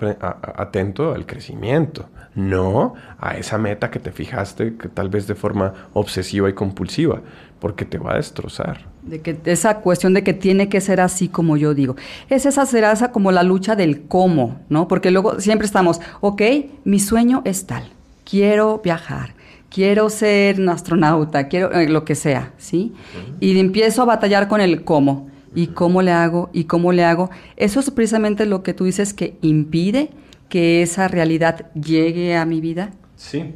atento 0.57 1.13
al 1.13 1.25
crecimiento, 1.25 2.09
no 2.35 2.93
a 3.17 3.37
esa 3.37 3.57
meta 3.57 3.89
que 3.89 3.97
te 3.97 4.11
fijaste 4.11 4.75
que 4.75 4.89
tal 4.89 5.09
vez 5.09 5.25
de 5.25 5.35
forma 5.35 5.73
obsesiva 5.93 6.49
y 6.49 6.53
compulsiva, 6.53 7.21
porque 7.59 7.85
te 7.85 7.97
va 7.97 8.11
a 8.11 8.15
destrozar. 8.17 8.85
De 9.03 9.21
que 9.21 9.39
esa 9.45 9.79
cuestión 9.79 10.13
de 10.13 10.23
que 10.23 10.33
tiene 10.33 10.67
que 10.67 10.81
ser 10.81 10.99
así 10.99 11.29
como 11.29 11.55
yo 11.55 11.73
digo. 11.73 11.95
Es 12.29 12.45
esa 12.45 12.65
será 12.65 12.91
esa 12.91 13.11
como 13.11 13.31
la 13.31 13.41
lucha 13.41 13.75
del 13.75 14.03
cómo, 14.03 14.59
¿no? 14.67 14.89
Porque 14.89 15.11
luego 15.11 15.39
siempre 15.39 15.65
estamos, 15.65 16.01
ok, 16.19 16.41
mi 16.83 16.99
sueño 16.99 17.41
es 17.45 17.65
tal, 17.65 17.85
quiero 18.29 18.81
viajar, 18.83 19.33
quiero 19.69 20.09
ser 20.09 20.59
un 20.59 20.67
astronauta, 20.67 21.47
quiero 21.47 21.71
eh, 21.71 21.87
lo 21.87 22.03
que 22.03 22.15
sea, 22.15 22.51
¿sí? 22.57 22.93
Y 23.39 23.57
empiezo 23.57 24.01
a 24.01 24.05
batallar 24.05 24.49
con 24.49 24.59
el 24.59 24.83
cómo. 24.83 25.30
¿Y 25.53 25.67
cómo 25.67 26.01
le 26.01 26.11
hago? 26.11 26.49
¿Y 26.53 26.65
cómo 26.65 26.91
le 26.91 27.03
hago? 27.03 27.29
Eso 27.57 27.79
es 27.79 27.91
precisamente 27.91 28.45
lo 28.45 28.63
que 28.63 28.73
tú 28.73 28.85
dices 28.85 29.13
que 29.13 29.37
impide 29.41 30.11
que 30.49 30.81
esa 30.81 31.07
realidad 31.07 31.71
llegue 31.73 32.35
a 32.35 32.45
mi 32.45 32.61
vida. 32.61 32.91
Sí. 33.15 33.55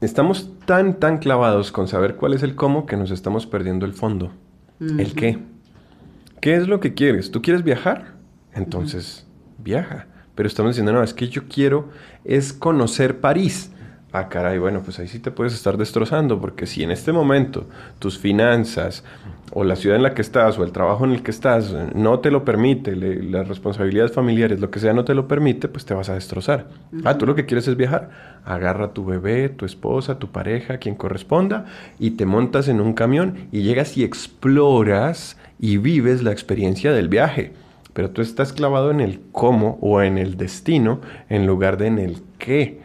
estamos 0.00 0.50
tan, 0.66 1.00
tan 1.00 1.18
clavados 1.18 1.72
con 1.72 1.88
saber 1.88 2.16
cuál 2.16 2.34
es 2.34 2.42
el 2.42 2.54
cómo 2.54 2.86
que 2.86 2.96
nos 2.96 3.10
estamos 3.10 3.46
perdiendo 3.46 3.86
el 3.86 3.92
fondo. 3.92 4.32
El 4.80 5.14
qué. 5.14 5.38
¿Qué 6.40 6.54
es 6.54 6.68
lo 6.68 6.80
que 6.80 6.94
quieres? 6.94 7.30
¿Tú 7.30 7.42
quieres 7.42 7.62
viajar? 7.62 8.14
Entonces, 8.54 9.26
viaja. 9.58 10.06
Pero 10.34 10.46
estamos 10.46 10.70
diciendo, 10.70 10.92
no, 10.92 11.02
es 11.02 11.12
que 11.12 11.28
yo 11.28 11.48
quiero 11.48 11.90
es 12.24 12.52
conocer 12.52 13.20
París 13.20 13.72
ah, 14.12 14.28
caray, 14.28 14.58
bueno, 14.58 14.82
pues 14.82 14.98
ahí 14.98 15.08
sí 15.08 15.18
te 15.18 15.30
puedes 15.30 15.54
estar 15.54 15.76
destrozando, 15.76 16.40
porque 16.40 16.66
si 16.66 16.82
en 16.82 16.90
este 16.90 17.12
momento 17.12 17.66
tus 17.98 18.18
finanzas 18.18 19.04
o 19.52 19.64
la 19.64 19.76
ciudad 19.76 19.96
en 19.96 20.02
la 20.02 20.14
que 20.14 20.22
estás 20.22 20.58
o 20.58 20.64
el 20.64 20.72
trabajo 20.72 21.04
en 21.04 21.12
el 21.12 21.22
que 21.22 21.30
estás 21.30 21.74
no 21.94 22.20
te 22.20 22.30
lo 22.30 22.44
permite, 22.44 22.94
las 22.94 23.48
responsabilidades 23.48 24.12
familiares, 24.12 24.60
lo 24.60 24.70
que 24.70 24.78
sea, 24.78 24.92
no 24.92 25.04
te 25.04 25.14
lo 25.14 25.26
permite, 25.26 25.68
pues 25.68 25.84
te 25.84 25.94
vas 25.94 26.08
a 26.08 26.14
destrozar. 26.14 26.68
Ah, 27.04 27.18
tú 27.18 27.26
lo 27.26 27.34
que 27.34 27.46
quieres 27.46 27.66
es 27.68 27.76
viajar, 27.76 28.10
agarra 28.44 28.86
a 28.86 28.92
tu 28.92 29.04
bebé, 29.04 29.48
tu 29.48 29.64
esposa, 29.64 30.18
tu 30.18 30.28
pareja, 30.28 30.78
quien 30.78 30.94
corresponda, 30.94 31.66
y 31.98 32.12
te 32.12 32.26
montas 32.26 32.68
en 32.68 32.80
un 32.80 32.94
camión 32.94 33.48
y 33.52 33.62
llegas 33.62 33.96
y 33.96 34.04
exploras 34.04 35.36
y 35.58 35.78
vives 35.78 36.22
la 36.22 36.32
experiencia 36.32 36.92
del 36.92 37.08
viaje. 37.08 37.52
Pero 37.92 38.10
tú 38.10 38.22
estás 38.22 38.52
clavado 38.52 38.92
en 38.92 39.00
el 39.00 39.20
cómo 39.32 39.78
o 39.80 40.00
en 40.00 40.16
el 40.16 40.36
destino 40.36 41.00
en 41.28 41.46
lugar 41.46 41.76
de 41.76 41.88
en 41.88 41.98
el 41.98 42.18
qué 42.38 42.80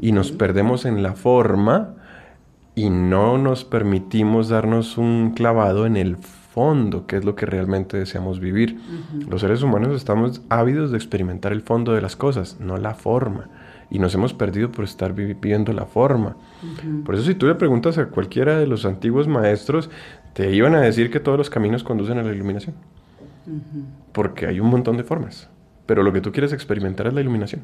y 0.00 0.12
nos 0.12 0.32
perdemos 0.32 0.84
en 0.84 1.02
la 1.02 1.14
forma 1.14 1.94
y 2.74 2.90
no 2.90 3.38
nos 3.38 3.64
permitimos 3.64 4.48
darnos 4.48 4.96
un 4.96 5.32
clavado 5.34 5.86
en 5.86 5.96
el 5.96 6.16
fondo, 6.16 7.06
que 7.06 7.16
es 7.16 7.24
lo 7.24 7.34
que 7.34 7.46
realmente 7.46 7.96
deseamos 7.96 8.40
vivir. 8.40 8.78
Los 9.28 9.40
seres 9.40 9.62
humanos 9.62 9.96
estamos 9.96 10.42
ávidos 10.48 10.90
de 10.90 10.96
experimentar 10.96 11.52
el 11.52 11.62
fondo 11.62 11.92
de 11.92 12.00
las 12.00 12.16
cosas, 12.16 12.58
no 12.60 12.76
la 12.76 12.94
forma. 12.94 13.48
Y 13.90 13.98
nos 13.98 14.14
hemos 14.14 14.32
perdido 14.32 14.70
por 14.72 14.84
estar 14.84 15.14
viviendo 15.14 15.72
la 15.72 15.84
forma. 15.84 16.36
Por 17.04 17.14
eso 17.14 17.24
si 17.24 17.34
tú 17.34 17.46
le 17.46 17.54
preguntas 17.54 17.98
a 17.98 18.06
cualquiera 18.06 18.58
de 18.58 18.66
los 18.66 18.86
antiguos 18.86 19.28
maestros, 19.28 19.90
te 20.32 20.54
iban 20.54 20.74
a 20.74 20.80
decir 20.80 21.10
que 21.10 21.20
todos 21.20 21.36
los 21.36 21.50
caminos 21.50 21.84
conducen 21.84 22.18
a 22.18 22.22
la 22.22 22.32
iluminación. 22.32 22.74
Porque 24.12 24.46
hay 24.46 24.60
un 24.60 24.70
montón 24.70 24.96
de 24.96 25.04
formas. 25.04 25.48
Pero 25.84 26.02
lo 26.02 26.12
que 26.12 26.20
tú 26.20 26.32
quieres 26.32 26.52
experimentar 26.52 27.06
es 27.06 27.12
la 27.12 27.20
iluminación. 27.20 27.62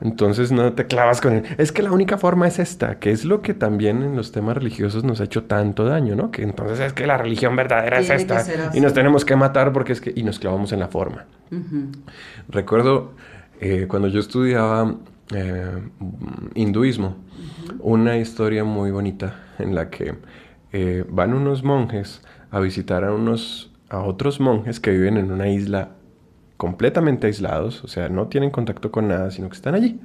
Entonces 0.00 0.52
no 0.52 0.72
te 0.72 0.86
clavas 0.86 1.20
con 1.20 1.34
él. 1.34 1.44
Es 1.58 1.72
que 1.72 1.82
la 1.82 1.92
única 1.92 2.18
forma 2.18 2.48
es 2.48 2.58
esta, 2.58 2.98
que 2.98 3.10
es 3.10 3.24
lo 3.24 3.42
que 3.42 3.54
también 3.54 4.02
en 4.02 4.16
los 4.16 4.32
temas 4.32 4.56
religiosos 4.56 5.04
nos 5.04 5.20
ha 5.20 5.24
hecho 5.24 5.44
tanto 5.44 5.84
daño, 5.84 6.16
¿no? 6.16 6.30
Que 6.30 6.42
entonces 6.42 6.80
es 6.80 6.92
que 6.92 7.06
la 7.06 7.16
religión 7.16 7.54
verdadera 7.56 8.00
es 8.00 8.10
esta 8.10 8.44
y 8.74 8.80
nos 8.80 8.92
tenemos 8.92 9.24
que 9.24 9.36
matar 9.36 9.72
porque 9.72 9.92
es 9.92 10.00
que 10.00 10.12
y 10.14 10.22
nos 10.22 10.38
clavamos 10.38 10.72
en 10.72 10.80
la 10.80 10.88
forma. 10.88 11.26
Recuerdo 12.48 13.12
eh, 13.60 13.86
cuando 13.88 14.08
yo 14.08 14.20
estudiaba 14.20 14.96
eh, 15.34 15.82
hinduismo, 16.54 17.16
una 17.80 18.18
historia 18.18 18.64
muy 18.64 18.90
bonita 18.90 19.36
en 19.58 19.74
la 19.74 19.90
que 19.90 20.14
eh, 20.72 21.04
van 21.08 21.34
unos 21.34 21.62
monjes 21.62 22.22
a 22.50 22.60
visitar 22.60 23.04
a 23.04 23.12
unos 23.12 23.70
a 23.88 24.00
otros 24.00 24.40
monjes 24.40 24.80
que 24.80 24.90
viven 24.90 25.18
en 25.18 25.30
una 25.30 25.48
isla 25.48 25.90
completamente 26.62 27.26
aislados, 27.26 27.82
o 27.82 27.88
sea, 27.88 28.08
no 28.08 28.28
tienen 28.28 28.50
contacto 28.50 28.92
con 28.92 29.08
nada, 29.08 29.32
sino 29.32 29.48
que 29.48 29.56
están 29.56 29.74
allí. 29.74 29.98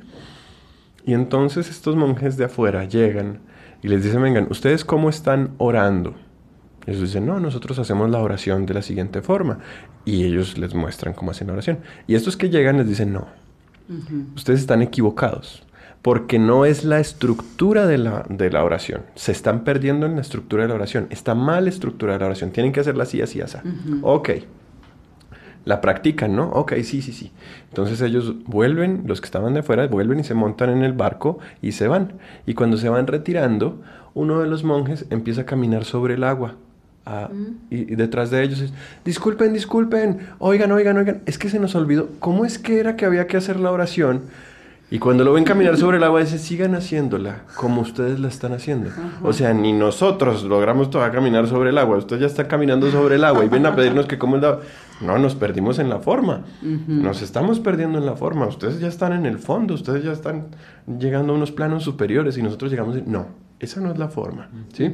Y 1.05 1.13
entonces 1.13 1.69
estos 1.69 1.95
monjes 1.95 2.35
de 2.35 2.45
afuera 2.45 2.83
llegan 2.85 3.41
y 3.83 3.89
les 3.89 4.03
dicen, 4.03 4.23
vengan, 4.23 4.47
¿ustedes 4.49 4.83
cómo 4.83 5.07
están 5.07 5.51
orando? 5.59 6.15
Ellos 6.87 7.01
dicen, 7.01 7.27
no, 7.27 7.39
nosotros 7.39 7.77
hacemos 7.77 8.09
la 8.09 8.23
oración 8.23 8.65
de 8.65 8.73
la 8.73 8.81
siguiente 8.81 9.21
forma. 9.21 9.59
Y 10.03 10.23
ellos 10.23 10.57
les 10.57 10.73
muestran 10.73 11.13
cómo 11.13 11.29
hacen 11.29 11.45
la 11.45 11.53
oración. 11.53 11.77
Y 12.07 12.15
estos 12.15 12.35
que 12.35 12.49
llegan 12.49 12.77
les 12.77 12.89
dicen, 12.89 13.13
no, 13.13 13.27
ustedes 14.35 14.61
están 14.61 14.81
equivocados. 14.81 15.61
Porque 16.01 16.39
no 16.39 16.65
es 16.65 16.83
la 16.83 16.99
estructura 16.99 17.85
de 17.85 17.99
la, 17.99 18.25
de 18.29 18.49
la, 18.49 18.63
oración. 18.63 19.03
Se 19.13 19.31
están 19.31 19.63
perdiendo 19.63 20.07
en 20.07 20.15
la 20.15 20.21
estructura 20.21 20.63
de 20.63 20.69
la 20.69 20.75
oración. 20.75 21.05
Está 21.11 21.35
mal 21.35 21.67
estructurada 21.67 22.17
la 22.17 22.25
oración. 22.25 22.49
Tienen 22.49 22.71
que 22.71 22.79
hacerla 22.79 23.03
así, 23.03 23.21
así, 23.21 23.41
así. 23.41 23.59
Ok 24.01 24.29
la 25.67 25.81
practican, 25.81 26.33
¿no? 26.33 26.49
Ok, 26.51 26.75
sí, 26.83 27.01
sí, 27.01 27.11
sí. 27.11 27.33
Entonces 27.67 27.99
ellos 28.01 28.35
vuelven, 28.45 29.03
los 29.05 29.19
que 29.19 29.25
estaban 29.25 29.53
de 29.53 29.59
afuera, 29.59 29.85
vuelven 29.87 30.21
y 30.21 30.23
se 30.23 30.33
montan 30.33 30.69
en 30.69 30.81
el 30.81 30.93
barco 30.93 31.39
y 31.61 31.73
se 31.73 31.89
van. 31.89 32.13
Y 32.45 32.53
cuando 32.53 32.77
se 32.77 32.87
van 32.87 33.05
retirando, 33.05 33.81
uno 34.13 34.39
de 34.39 34.47
los 34.47 34.63
monjes 34.63 35.05
empieza 35.09 35.41
a 35.41 35.45
caminar 35.45 35.83
sobre 35.83 36.13
el 36.13 36.23
agua. 36.23 36.55
Ah, 37.05 37.29
mm. 37.31 37.55
y, 37.69 37.95
detrás 37.95 38.31
de 38.31 38.43
ellos 38.43 38.61
es, 38.61 38.71
disculpen, 39.03 39.51
disculpen, 39.51 40.27
oigan, 40.39 40.71
oigan, 40.71 40.97
oigan, 40.97 41.21
es 41.25 41.37
que 41.37 41.49
se 41.49 41.59
nos 41.59 41.75
olvidó, 41.75 42.09
¿cómo 42.19 42.45
es 42.45 42.59
que 42.59 42.79
era 42.79 42.95
que 42.95 43.05
había 43.05 43.27
que 43.27 43.35
hacer 43.35 43.59
la 43.59 43.71
oración? 43.71 44.21
Y 44.89 44.99
cuando 44.99 45.25
lo 45.25 45.33
ven 45.33 45.43
caminar 45.43 45.75
sobre 45.75 45.97
el 45.97 46.03
agua, 46.03 46.21
dice, 46.21 46.37
sigan 46.37 46.73
haciéndola 46.73 47.41
como 47.55 47.81
ustedes 47.81 48.21
la 48.21 48.29
están 48.29 48.53
haciendo. 48.53 48.89
O 49.21 49.33
sea, 49.33 49.53
ni 49.53 49.73
nosotros 49.73 50.43
logramos 50.43 50.89
todavía 50.89 51.13
caminar 51.13 51.47
sobre 51.47 51.71
el 51.71 51.77
agua. 51.77 51.97
Ustedes 51.97 52.21
ya 52.21 52.27
están 52.27 52.47
caminando 52.47 52.89
sobre 52.89 53.15
el 53.15 53.25
agua 53.25 53.43
y 53.43 53.49
ven 53.49 53.65
a 53.65 53.75
pedirnos 53.75 54.05
que 54.05 54.17
cómo 54.17 54.37
es 54.37 54.41
la... 54.41 54.59
No, 55.01 55.17
nos 55.17 55.35
perdimos 55.35 55.77
en 55.79 55.89
la 55.89 55.99
forma. 55.99 56.45
Nos 56.61 57.21
estamos 57.21 57.59
perdiendo 57.59 57.97
en 57.97 58.05
la 58.05 58.15
forma. 58.15 58.47
Ustedes 58.47 58.79
ya 58.79 58.87
están 58.87 59.11
en 59.11 59.25
el 59.25 59.39
fondo. 59.39 59.73
Ustedes 59.73 60.05
ya 60.05 60.13
están 60.13 60.47
llegando 60.87 61.33
a 61.33 61.35
unos 61.35 61.51
planos 61.51 61.83
superiores 61.83 62.37
y 62.37 62.43
nosotros 62.43 62.71
llegamos 62.71 62.95
y... 62.97 63.03
No, 63.05 63.27
esa 63.59 63.81
no 63.81 63.91
es 63.91 63.97
la 63.97 64.07
forma. 64.07 64.49
¿Sí? 64.71 64.93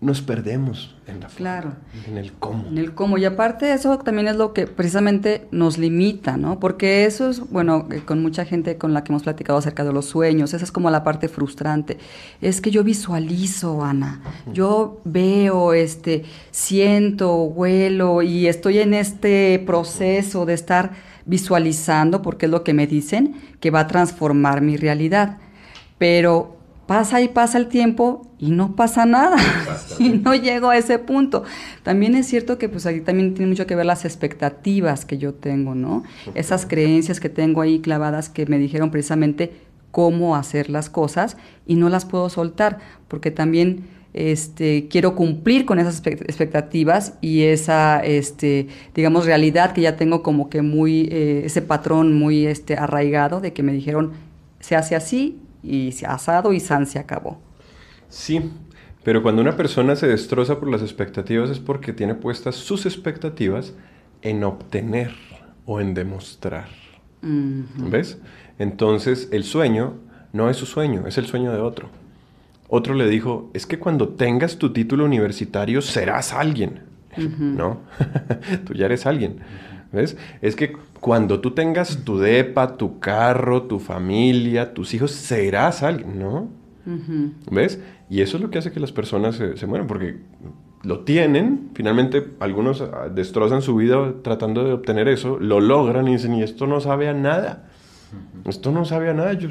Nos 0.00 0.22
perdemos 0.22 0.94
en 1.08 1.18
la 1.18 1.26
claro. 1.26 1.72
en 2.06 2.18
el 2.18 2.32
cómo. 2.32 2.68
En 2.68 2.78
el 2.78 2.94
cómo. 2.94 3.18
Y 3.18 3.24
aparte 3.24 3.72
eso 3.72 3.98
también 3.98 4.28
es 4.28 4.36
lo 4.36 4.52
que 4.52 4.68
precisamente 4.68 5.48
nos 5.50 5.76
limita, 5.76 6.36
¿no? 6.36 6.60
Porque 6.60 7.04
eso 7.04 7.28
es, 7.28 7.40
bueno, 7.50 7.88
eh, 7.90 8.02
con 8.04 8.22
mucha 8.22 8.44
gente 8.44 8.78
con 8.78 8.94
la 8.94 9.02
que 9.02 9.10
hemos 9.10 9.24
platicado 9.24 9.58
acerca 9.58 9.82
de 9.82 9.92
los 9.92 10.06
sueños, 10.06 10.54
esa 10.54 10.64
es 10.64 10.70
como 10.70 10.88
la 10.90 11.02
parte 11.02 11.28
frustrante. 11.28 11.98
Es 12.40 12.60
que 12.60 12.70
yo 12.70 12.84
visualizo, 12.84 13.84
Ana, 13.84 14.20
yo 14.52 15.00
veo, 15.04 15.72
este, 15.72 16.24
siento, 16.52 17.42
huelo 17.42 18.22
y 18.22 18.46
estoy 18.46 18.78
en 18.78 18.94
este 18.94 19.60
proceso 19.66 20.46
de 20.46 20.54
estar 20.54 20.92
visualizando, 21.26 22.22
porque 22.22 22.46
es 22.46 22.52
lo 22.52 22.62
que 22.62 22.72
me 22.72 22.86
dicen, 22.86 23.34
que 23.58 23.72
va 23.72 23.80
a 23.80 23.86
transformar 23.88 24.60
mi 24.60 24.76
realidad. 24.76 25.38
Pero 25.98 26.57
pasa 26.88 27.20
y 27.20 27.28
pasa 27.28 27.58
el 27.58 27.68
tiempo 27.68 28.26
y 28.38 28.50
no 28.50 28.74
pasa 28.74 29.04
nada 29.04 29.36
y 29.98 30.08
no 30.08 30.34
llego 30.34 30.70
a 30.70 30.78
ese 30.78 30.98
punto. 30.98 31.44
También 31.82 32.14
es 32.14 32.26
cierto 32.26 32.56
que 32.56 32.70
pues 32.70 32.86
ahí 32.86 33.02
también 33.02 33.34
tiene 33.34 33.50
mucho 33.50 33.66
que 33.66 33.76
ver 33.76 33.84
las 33.84 34.06
expectativas 34.06 35.04
que 35.04 35.18
yo 35.18 35.34
tengo, 35.34 35.74
¿no? 35.74 36.02
Esas 36.34 36.64
creencias 36.64 37.20
que 37.20 37.28
tengo 37.28 37.60
ahí 37.60 37.80
clavadas 37.80 38.30
que 38.30 38.46
me 38.46 38.58
dijeron 38.58 38.90
precisamente 38.90 39.52
cómo 39.90 40.34
hacer 40.34 40.70
las 40.70 40.88
cosas 40.88 41.36
y 41.66 41.74
no 41.74 41.90
las 41.90 42.06
puedo 42.06 42.30
soltar 42.30 42.78
porque 43.06 43.30
también 43.30 43.84
este, 44.14 44.88
quiero 44.88 45.14
cumplir 45.14 45.66
con 45.66 45.78
esas 45.78 46.02
expectativas 46.06 47.18
y 47.20 47.42
esa, 47.42 48.00
este, 48.00 48.68
digamos, 48.94 49.26
realidad 49.26 49.74
que 49.74 49.82
ya 49.82 49.96
tengo 49.96 50.22
como 50.22 50.48
que 50.48 50.62
muy, 50.62 51.06
eh, 51.12 51.42
ese 51.44 51.60
patrón 51.60 52.18
muy 52.18 52.46
este, 52.46 52.78
arraigado 52.78 53.42
de 53.42 53.52
que 53.52 53.62
me 53.62 53.74
dijeron, 53.74 54.12
se 54.60 54.74
hace 54.74 54.96
así 54.96 55.38
y 55.62 55.94
asado 56.04 56.52
y 56.52 56.60
san 56.60 56.86
se 56.86 56.98
acabó. 56.98 57.40
Sí, 58.08 58.50
pero 59.04 59.22
cuando 59.22 59.42
una 59.42 59.56
persona 59.56 59.96
se 59.96 60.06
destroza 60.08 60.58
por 60.58 60.68
las 60.70 60.82
expectativas 60.82 61.50
es 61.50 61.60
porque 61.60 61.92
tiene 61.92 62.14
puestas 62.14 62.56
sus 62.56 62.86
expectativas 62.86 63.74
en 64.22 64.44
obtener 64.44 65.14
o 65.64 65.80
en 65.80 65.94
demostrar. 65.94 66.68
¿Ves? 67.20 68.18
Entonces 68.58 69.28
el 69.32 69.44
sueño 69.44 69.94
no 70.32 70.50
es 70.50 70.56
su 70.56 70.66
sueño, 70.66 71.06
es 71.06 71.18
el 71.18 71.26
sueño 71.26 71.52
de 71.52 71.60
otro. 71.60 71.90
Otro 72.68 72.94
le 72.94 73.08
dijo, 73.08 73.50
es 73.54 73.66
que 73.66 73.78
cuando 73.78 74.10
tengas 74.10 74.58
tu 74.58 74.72
título 74.72 75.04
universitario 75.04 75.80
serás 75.80 76.32
alguien. 76.32 76.82
No, 77.16 77.80
tú 78.64 78.74
ya 78.74 78.86
eres 78.86 79.06
alguien. 79.06 79.40
¿Ves? 79.90 80.16
Es 80.42 80.54
que 80.54 80.76
cuando 81.00 81.40
tú 81.40 81.52
tengas 81.52 82.04
tu 82.04 82.18
depa, 82.18 82.76
tu 82.76 82.98
carro, 82.98 83.62
tu 83.62 83.78
familia, 83.78 84.74
tus 84.74 84.94
hijos, 84.94 85.12
serás 85.12 85.82
alguien, 85.82 86.18
¿no? 86.18 86.48
¿Ves? 87.50 87.80
Y 88.08 88.22
eso 88.22 88.38
es 88.38 88.42
lo 88.42 88.50
que 88.50 88.58
hace 88.58 88.72
que 88.72 88.80
las 88.80 88.92
personas 88.92 89.36
se, 89.36 89.56
se 89.56 89.66
mueran, 89.66 89.86
porque 89.86 90.16
lo 90.82 91.00
tienen, 91.00 91.70
finalmente 91.74 92.26
algunos 92.40 92.80
ah, 92.80 93.08
destrozan 93.14 93.62
su 93.62 93.76
vida 93.76 94.14
tratando 94.22 94.64
de 94.64 94.72
obtener 94.72 95.08
eso, 95.08 95.38
lo 95.38 95.60
logran 95.60 96.08
y 96.08 96.12
dicen, 96.12 96.34
y 96.34 96.42
esto 96.42 96.66
no 96.66 96.80
sabe 96.80 97.08
a 97.08 97.14
nada. 97.14 97.68
Esto 98.44 98.72
no 98.72 98.84
sabe 98.86 99.10
a 99.10 99.14
nada, 99.14 99.34
yo, 99.34 99.48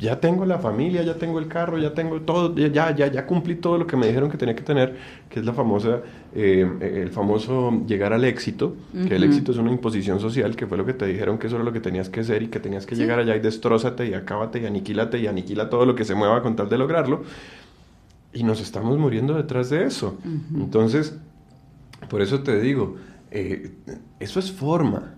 ya 0.00 0.18
tengo 0.18 0.44
la 0.44 0.58
familia, 0.58 1.02
ya 1.02 1.14
tengo 1.14 1.38
el 1.38 1.46
carro, 1.46 1.78
ya 1.78 1.94
tengo 1.94 2.20
todo, 2.22 2.54
ya, 2.56 2.94
ya, 2.94 3.06
ya 3.06 3.26
cumplí 3.26 3.54
todo 3.54 3.78
lo 3.78 3.86
que 3.86 3.96
me 3.96 4.08
dijeron 4.08 4.28
que 4.30 4.36
tenía 4.36 4.56
que 4.56 4.62
tener, 4.64 4.96
que 5.28 5.38
es 5.38 5.46
la 5.46 5.52
famosa, 5.52 6.00
eh, 6.34 6.66
el 6.80 7.10
famoso 7.10 7.84
llegar 7.86 8.12
al 8.12 8.24
éxito, 8.24 8.74
que 9.06 9.14
el 9.14 9.22
éxito 9.22 9.52
es 9.52 9.58
una 9.58 9.70
imposición 9.70 10.18
social, 10.18 10.56
que 10.56 10.66
fue 10.66 10.76
lo 10.76 10.84
que 10.84 10.94
te 10.94 11.06
dijeron 11.06 11.38
que 11.38 11.46
eso 11.46 11.56
era 11.56 11.64
lo 11.64 11.72
que 11.72 11.80
tenías 11.80 12.08
que 12.08 12.24
ser 12.24 12.42
y 12.42 12.48
que 12.48 12.58
tenías 12.58 12.86
que 12.86 12.96
llegar 12.96 13.20
allá 13.20 13.36
y 13.36 13.40
destrózate 13.40 14.08
y 14.08 14.14
acábate 14.14 14.60
y 14.60 14.66
aniquílate 14.66 15.18
y 15.18 15.28
aniquila 15.28 15.70
todo 15.70 15.86
lo 15.86 15.94
que 15.94 16.04
se 16.04 16.16
mueva 16.16 16.42
con 16.42 16.56
tal 16.56 16.68
de 16.68 16.78
lograrlo. 16.78 17.22
Y 18.32 18.42
nos 18.42 18.60
estamos 18.60 18.98
muriendo 18.98 19.34
detrás 19.34 19.70
de 19.70 19.84
eso. 19.84 20.18
Entonces, 20.52 21.16
por 22.08 22.20
eso 22.20 22.42
te 22.42 22.60
digo, 22.60 22.96
eh, 23.30 23.70
eso 24.18 24.40
es 24.40 24.50
forma. 24.50 25.14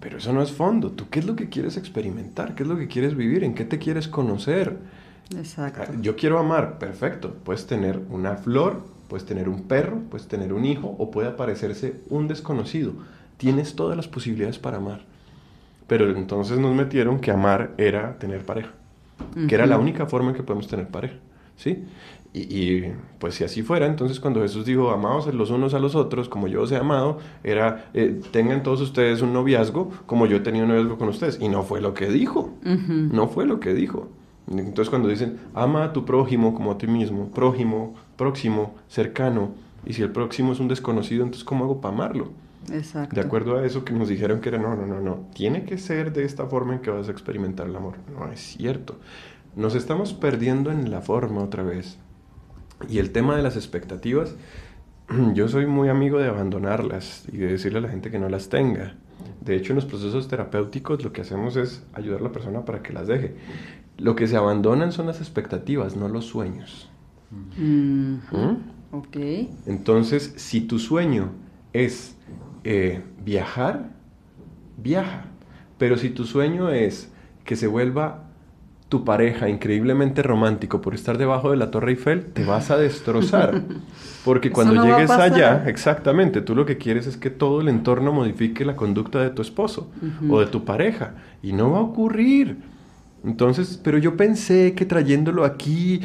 Pero 0.00 0.18
eso 0.18 0.32
no 0.32 0.42
es 0.42 0.50
fondo. 0.50 0.90
¿Tú 0.90 1.08
qué 1.10 1.20
es 1.20 1.26
lo 1.26 1.36
que 1.36 1.48
quieres 1.48 1.76
experimentar? 1.76 2.54
¿Qué 2.54 2.62
es 2.62 2.68
lo 2.68 2.78
que 2.78 2.88
quieres 2.88 3.14
vivir? 3.14 3.44
¿En 3.44 3.54
qué 3.54 3.64
te 3.64 3.78
quieres 3.78 4.08
conocer? 4.08 4.78
Exacto. 5.36 5.82
Ah, 5.86 5.94
yo 6.00 6.16
quiero 6.16 6.38
amar, 6.38 6.78
perfecto. 6.78 7.34
Puedes 7.44 7.66
tener 7.66 8.00
una 8.08 8.36
flor, 8.36 8.82
puedes 9.08 9.26
tener 9.26 9.48
un 9.48 9.64
perro, 9.64 10.00
puedes 10.10 10.26
tener 10.26 10.52
un 10.52 10.64
hijo 10.64 10.96
o 10.98 11.10
puede 11.10 11.28
aparecerse 11.28 12.00
un 12.08 12.28
desconocido. 12.28 12.94
Tienes 13.36 13.76
todas 13.76 13.96
las 13.96 14.08
posibilidades 14.08 14.58
para 14.58 14.78
amar. 14.78 15.02
Pero 15.86 16.10
entonces 16.10 16.58
nos 16.58 16.74
metieron 16.74 17.20
que 17.20 17.30
amar 17.30 17.72
era 17.76 18.18
tener 18.18 18.44
pareja, 18.44 18.70
que 19.48 19.54
era 19.54 19.66
la 19.66 19.78
única 19.78 20.06
forma 20.06 20.30
en 20.30 20.36
que 20.36 20.42
podemos 20.42 20.68
tener 20.68 20.88
pareja. 20.88 21.16
¿Sí? 21.56 21.84
Y, 22.32 22.82
pues 23.18 23.34
si 23.34 23.44
así 23.44 23.62
fuera, 23.62 23.86
entonces 23.86 24.20
cuando 24.20 24.42
Jesús 24.42 24.64
dijo, 24.64 24.90
amados 24.90 25.32
los 25.34 25.50
unos 25.50 25.74
a 25.74 25.80
los 25.80 25.96
otros, 25.96 26.28
como 26.28 26.46
yo 26.46 26.62
os 26.62 26.70
he 26.70 26.76
amado, 26.76 27.18
era, 27.42 27.90
eh, 27.92 28.20
tengan 28.30 28.62
todos 28.62 28.80
ustedes 28.80 29.20
un 29.20 29.32
noviazgo 29.32 29.90
como 30.06 30.26
yo 30.26 30.36
he 30.36 30.40
tenido 30.40 30.64
un 30.64 30.70
noviazgo 30.70 30.96
con 30.96 31.08
ustedes. 31.08 31.38
Y 31.40 31.48
no 31.48 31.64
fue 31.64 31.80
lo 31.80 31.92
que 31.92 32.08
dijo, 32.08 32.54
no 32.62 33.26
fue 33.28 33.46
lo 33.46 33.58
que 33.58 33.74
dijo. 33.74 34.08
Entonces 34.48 34.90
cuando 34.90 35.08
dicen, 35.08 35.38
ama 35.54 35.84
a 35.84 35.92
tu 35.92 36.04
prójimo 36.04 36.54
como 36.54 36.72
a 36.72 36.78
ti 36.78 36.86
mismo, 36.86 37.30
prójimo, 37.30 37.94
próximo, 38.16 38.74
cercano, 38.88 39.50
y 39.84 39.94
si 39.94 40.02
el 40.02 40.10
próximo 40.10 40.52
es 40.52 40.60
un 40.60 40.68
desconocido, 40.68 41.24
entonces 41.24 41.44
¿cómo 41.44 41.64
hago 41.64 41.80
para 41.80 41.94
amarlo? 41.94 42.30
Exacto. 42.70 43.14
De 43.14 43.22
acuerdo 43.22 43.58
a 43.58 43.64
eso 43.64 43.84
que 43.84 43.92
nos 43.92 44.08
dijeron 44.08 44.40
que 44.40 44.50
era, 44.50 44.58
no, 44.58 44.76
no, 44.76 44.86
no, 44.86 45.00
no, 45.00 45.26
tiene 45.34 45.64
que 45.64 45.78
ser 45.78 46.12
de 46.12 46.24
esta 46.24 46.46
forma 46.46 46.74
en 46.74 46.80
que 46.80 46.90
vas 46.90 47.08
a 47.08 47.12
experimentar 47.12 47.66
el 47.66 47.76
amor. 47.76 47.94
No 48.12 48.30
es 48.30 48.40
cierto. 48.40 48.98
Nos 49.56 49.74
estamos 49.74 50.12
perdiendo 50.12 50.70
en 50.70 50.90
la 50.90 51.00
forma 51.00 51.42
otra 51.42 51.62
vez. 51.62 51.98
Y 52.88 52.98
el 52.98 53.10
tema 53.10 53.36
de 53.36 53.42
las 53.42 53.56
expectativas, 53.56 54.34
yo 55.34 55.48
soy 55.48 55.66
muy 55.66 55.88
amigo 55.88 56.18
de 56.18 56.28
abandonarlas 56.28 57.24
y 57.32 57.38
de 57.38 57.48
decirle 57.48 57.78
a 57.78 57.82
la 57.82 57.88
gente 57.88 58.10
que 58.10 58.18
no 58.18 58.28
las 58.28 58.48
tenga. 58.48 58.94
De 59.40 59.56
hecho, 59.56 59.72
en 59.72 59.76
los 59.76 59.86
procesos 59.86 60.28
terapéuticos 60.28 61.02
lo 61.04 61.12
que 61.12 61.22
hacemos 61.22 61.56
es 61.56 61.82
ayudar 61.92 62.20
a 62.20 62.24
la 62.24 62.32
persona 62.32 62.64
para 62.64 62.82
que 62.82 62.92
las 62.92 63.06
deje. 63.06 63.34
Lo 63.98 64.16
que 64.16 64.26
se 64.26 64.36
abandonan 64.36 64.92
son 64.92 65.06
las 65.06 65.20
expectativas, 65.20 65.96
no 65.96 66.08
los 66.08 66.26
sueños. 66.26 66.90
¿Mm? 67.30 68.16
Ok. 68.92 69.16
Entonces, 69.66 70.32
si 70.36 70.62
tu 70.62 70.78
sueño 70.78 71.30
es 71.72 72.16
eh, 72.64 73.02
viajar, 73.24 73.90
viaja. 74.76 75.26
Pero 75.78 75.96
si 75.96 76.10
tu 76.10 76.24
sueño 76.24 76.70
es 76.70 77.10
que 77.44 77.56
se 77.56 77.66
vuelva 77.66 78.29
tu 78.90 79.04
pareja 79.04 79.48
increíblemente 79.48 80.20
romántico 80.20 80.80
por 80.80 80.94
estar 80.94 81.16
debajo 81.16 81.52
de 81.52 81.56
la 81.56 81.70
Torre 81.70 81.92
Eiffel, 81.92 82.24
te 82.26 82.44
vas 82.44 82.72
a 82.72 82.76
destrozar. 82.76 83.62
Porque 84.24 84.50
cuando 84.50 84.84
llegues 84.84 85.10
allá, 85.10 85.62
exactamente, 85.68 86.42
tú 86.42 86.56
lo 86.56 86.66
que 86.66 86.76
quieres 86.76 87.06
es 87.06 87.16
que 87.16 87.30
todo 87.30 87.60
el 87.60 87.68
entorno 87.68 88.12
modifique 88.12 88.64
la 88.64 88.74
conducta 88.74 89.22
de 89.22 89.30
tu 89.30 89.42
esposo 89.42 89.88
o 90.28 90.40
de 90.40 90.46
tu 90.46 90.64
pareja. 90.64 91.14
Y 91.40 91.52
no 91.52 91.70
va 91.70 91.78
a 91.78 91.82
ocurrir. 91.82 92.58
Entonces, 93.24 93.80
pero 93.82 93.96
yo 93.96 94.16
pensé 94.16 94.74
que 94.74 94.84
trayéndolo 94.86 95.44
aquí, 95.44 96.00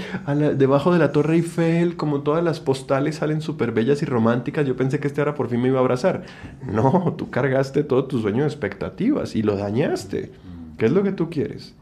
debajo 0.55 0.93
de 0.93 0.99
la 0.99 1.11
Torre 1.11 1.37
Eiffel, 1.37 1.95
como 1.95 2.21
todas 2.21 2.43
las 2.43 2.59
postales 2.59 3.15
salen 3.15 3.41
súper 3.41 3.71
bellas 3.71 4.03
y 4.03 4.05
románticas, 4.05 4.67
yo 4.67 4.75
pensé 4.75 4.99
que 4.99 5.07
este 5.07 5.21
ahora 5.21 5.33
por 5.33 5.49
fin 5.49 5.59
me 5.59 5.69
iba 5.69 5.79
a 5.79 5.81
abrazar. 5.81 6.23
No, 6.71 7.15
tú 7.17 7.31
cargaste 7.31 7.83
todo 7.83 8.05
tu 8.05 8.19
sueño 8.19 8.43
de 8.43 8.49
expectativas 8.49 9.35
y 9.35 9.41
lo 9.41 9.57
dañaste. 9.57 10.31
¿Qué 10.77 10.85
es 10.85 10.91
lo 10.91 11.01
que 11.01 11.13
tú 11.13 11.31
quieres? 11.31 11.73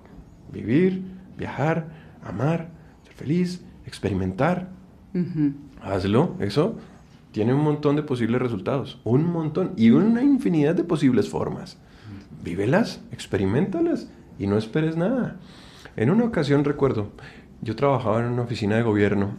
Vivir, 0.54 1.04
viajar, 1.38 1.88
amar, 2.24 2.70
ser 3.04 3.14
feliz, 3.14 3.64
experimentar. 3.86 4.70
Hazlo, 5.82 6.36
eso 6.40 6.78
tiene 7.32 7.54
un 7.54 7.62
montón 7.62 7.96
de 7.96 8.04
posibles 8.04 8.42
resultados, 8.42 9.00
un 9.04 9.26
montón 9.26 9.74
y 9.76 9.90
una 9.90 10.22
infinidad 10.22 10.76
de 10.76 10.84
posibles 10.84 11.30
formas. 11.30 11.78
Vívelas, 12.44 13.02
experimentalas 13.12 14.10
y 14.38 14.48
no 14.48 14.58
esperes 14.58 14.96
nada. 14.98 15.38
En 15.96 16.10
una 16.10 16.26
ocasión 16.26 16.64
recuerdo, 16.64 17.12
yo 17.62 17.76
trabajaba 17.76 18.20
en 18.20 18.26
una 18.32 18.44
oficina 18.44 18.76
de 18.76 18.84
gobierno 18.84 19.38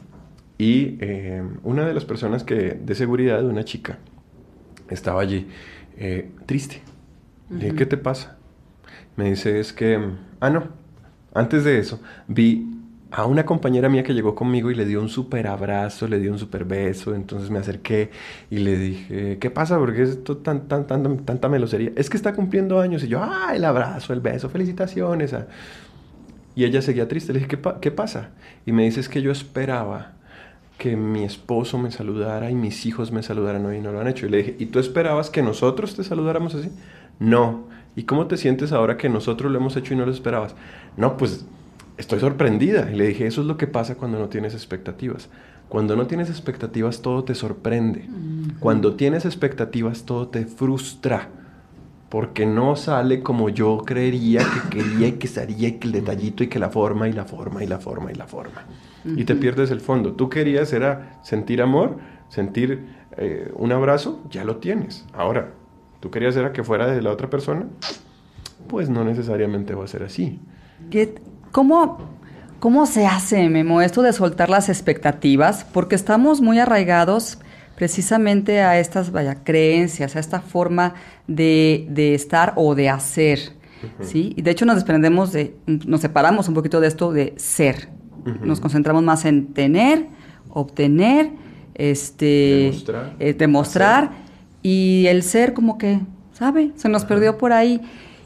y 0.58 0.96
eh, 1.00 1.42
una 1.62 1.84
de 1.86 1.94
las 1.94 2.04
personas 2.04 2.44
que 2.44 2.54
de 2.72 2.94
seguridad 2.94 3.40
de 3.40 3.46
una 3.46 3.64
chica 3.64 3.98
estaba 4.88 5.20
allí 5.20 5.48
eh, 5.96 6.30
triste. 6.46 6.82
Le 7.50 7.66
dije, 7.66 7.76
¿qué 7.76 7.86
te 7.86 7.96
pasa? 7.96 8.38
Me 9.16 9.30
dice, 9.30 9.60
es 9.60 9.72
que, 9.72 10.00
ah, 10.40 10.50
no, 10.50 10.68
antes 11.34 11.64
de 11.64 11.78
eso, 11.78 12.00
vi 12.28 12.66
a 13.10 13.26
una 13.26 13.46
compañera 13.46 13.88
mía 13.88 14.02
que 14.02 14.12
llegó 14.12 14.34
conmigo 14.34 14.70
y 14.70 14.74
le 14.74 14.84
dio 14.86 15.00
un 15.00 15.08
súper 15.08 15.46
abrazo, 15.46 16.08
le 16.08 16.18
dio 16.18 16.32
un 16.32 16.38
súper 16.38 16.64
beso, 16.64 17.14
entonces 17.14 17.48
me 17.50 17.60
acerqué 17.60 18.10
y 18.50 18.58
le 18.58 18.76
dije, 18.76 19.38
¿qué 19.38 19.50
pasa? 19.50 19.78
¿Por 19.78 19.94
qué 19.94 20.02
es 20.02 20.10
esto 20.10 20.38
tan, 20.38 20.66
tan, 20.66 20.86
tan, 20.86 21.18
tanta 21.24 21.48
melosería? 21.48 21.92
Es 21.96 22.10
que 22.10 22.16
está 22.16 22.34
cumpliendo 22.34 22.80
años 22.80 23.04
y 23.04 23.08
yo, 23.08 23.22
ah, 23.22 23.52
el 23.54 23.64
abrazo, 23.64 24.12
el 24.12 24.20
beso, 24.20 24.48
felicitaciones. 24.48 25.32
Ah". 25.32 25.46
Y 26.56 26.64
ella 26.64 26.82
seguía 26.82 27.08
triste, 27.08 27.32
le 27.32 27.40
dije, 27.40 27.48
¿qué, 27.48 27.72
¿qué 27.80 27.90
pasa? 27.90 28.30
Y 28.66 28.72
me 28.72 28.84
dice, 28.84 29.00
es 29.00 29.08
que 29.08 29.22
yo 29.22 29.30
esperaba 29.30 30.12
que 30.78 30.96
mi 30.96 31.24
esposo 31.24 31.78
me 31.78 31.90
saludara 31.90 32.50
y 32.50 32.54
mis 32.54 32.84
hijos 32.86 33.12
me 33.12 33.22
saludaran 33.22 33.64
hoy 33.66 33.76
y 33.76 33.80
no 33.80 33.92
lo 33.92 34.00
han 34.00 34.08
hecho. 34.08 34.26
Y 34.26 34.30
le 34.30 34.38
dije, 34.38 34.56
¿y 34.58 34.66
tú 34.66 34.78
esperabas 34.78 35.30
que 35.30 35.42
nosotros 35.42 35.94
te 35.94 36.04
saludáramos 36.04 36.54
así? 36.54 36.70
No. 37.18 37.68
¿Y 37.96 38.04
cómo 38.04 38.26
te 38.26 38.36
sientes 38.36 38.72
ahora 38.72 38.96
que 38.96 39.08
nosotros 39.08 39.52
lo 39.52 39.58
hemos 39.58 39.76
hecho 39.76 39.94
y 39.94 39.96
no 39.96 40.04
lo 40.04 40.12
esperabas? 40.12 40.54
No, 40.96 41.16
pues 41.16 41.46
estoy 41.96 42.20
sorprendida. 42.20 42.90
Y 42.90 42.96
le 42.96 43.06
dije, 43.06 43.26
eso 43.26 43.40
es 43.40 43.46
lo 43.46 43.56
que 43.56 43.66
pasa 43.66 43.94
cuando 43.94 44.18
no 44.18 44.28
tienes 44.28 44.54
expectativas. 44.54 45.28
Cuando 45.68 45.96
no 45.96 46.06
tienes 46.06 46.28
expectativas, 46.28 47.02
todo 47.02 47.24
te 47.24 47.34
sorprende. 47.34 48.08
Cuando 48.60 48.94
tienes 48.94 49.24
expectativas, 49.24 50.04
todo 50.04 50.28
te 50.28 50.46
frustra. 50.46 51.28
Porque 52.08 52.46
no 52.46 52.76
sale 52.76 53.22
como 53.22 53.48
yo 53.48 53.78
creería 53.78 54.40
que 54.40 54.78
quería 54.78 55.08
y 55.08 55.12
que 55.12 55.26
sería 55.26 55.68
y 55.68 55.72
que 55.72 55.88
el 55.88 55.92
detallito 55.92 56.44
y 56.44 56.48
que 56.48 56.60
la 56.60 56.70
forma 56.70 57.08
y 57.08 57.12
la 57.12 57.24
forma 57.24 57.64
y 57.64 57.66
la 57.66 57.78
forma 57.78 58.12
y 58.12 58.14
la 58.14 58.26
forma. 58.26 58.64
Y 59.04 59.24
te 59.24 59.34
pierdes 59.34 59.70
el 59.70 59.80
fondo. 59.80 60.12
Tú 60.12 60.28
querías 60.28 60.72
era 60.72 61.18
sentir 61.22 61.60
amor, 61.60 61.98
sentir 62.28 62.86
eh, 63.16 63.50
un 63.56 63.72
abrazo, 63.72 64.22
ya 64.30 64.44
lo 64.44 64.56
tienes. 64.56 65.04
Ahora, 65.12 65.50
tú 66.04 66.10
querías 66.10 66.36
era 66.36 66.52
que 66.52 66.62
fuera 66.62 66.86
de 66.86 67.00
la 67.00 67.10
otra 67.10 67.30
persona, 67.30 67.64
pues 68.68 68.90
no 68.90 69.06
necesariamente 69.06 69.74
va 69.74 69.84
a 69.84 69.88
ser 69.88 70.02
así. 70.02 70.38
¿Cómo, 71.50 71.96
¿Cómo 72.60 72.84
se 72.84 73.06
hace, 73.06 73.48
Memo, 73.48 73.80
esto 73.80 74.02
de 74.02 74.12
soltar 74.12 74.50
las 74.50 74.68
expectativas? 74.68 75.64
Porque 75.64 75.94
estamos 75.94 76.42
muy 76.42 76.58
arraigados 76.58 77.38
precisamente 77.74 78.60
a 78.60 78.78
estas 78.78 79.12
vaya, 79.12 79.44
creencias, 79.44 80.14
a 80.14 80.20
esta 80.20 80.42
forma 80.42 80.92
de, 81.26 81.88
estar 82.14 82.52
o 82.56 82.74
de 82.74 82.90
hacer. 82.90 83.38
¿sí? 84.02 84.34
Y 84.36 84.42
de 84.42 84.50
hecho 84.50 84.66
nos 84.66 84.74
desprendemos 84.74 85.32
de, 85.32 85.56
nos 85.64 86.02
separamos 86.02 86.48
un 86.48 86.54
poquito 86.54 86.82
de 86.82 86.88
esto 86.88 87.14
de 87.14 87.32
ser. 87.38 87.88
Nos 88.42 88.60
concentramos 88.60 89.02
más 89.02 89.24
en 89.24 89.54
tener 89.54 90.08
obtener, 90.50 91.30
este, 91.74 92.66
Demostrar. 92.66 93.16
eh, 93.18 93.32
demostrar 93.32 94.23
y 94.64 95.04
el 95.08 95.22
ser 95.22 95.52
como 95.52 95.78
que, 95.78 96.00
¿sabe? 96.32 96.72
Se 96.74 96.88
nos 96.88 97.04
perdió 97.04 97.38
por 97.38 97.52
ahí. 97.52 97.82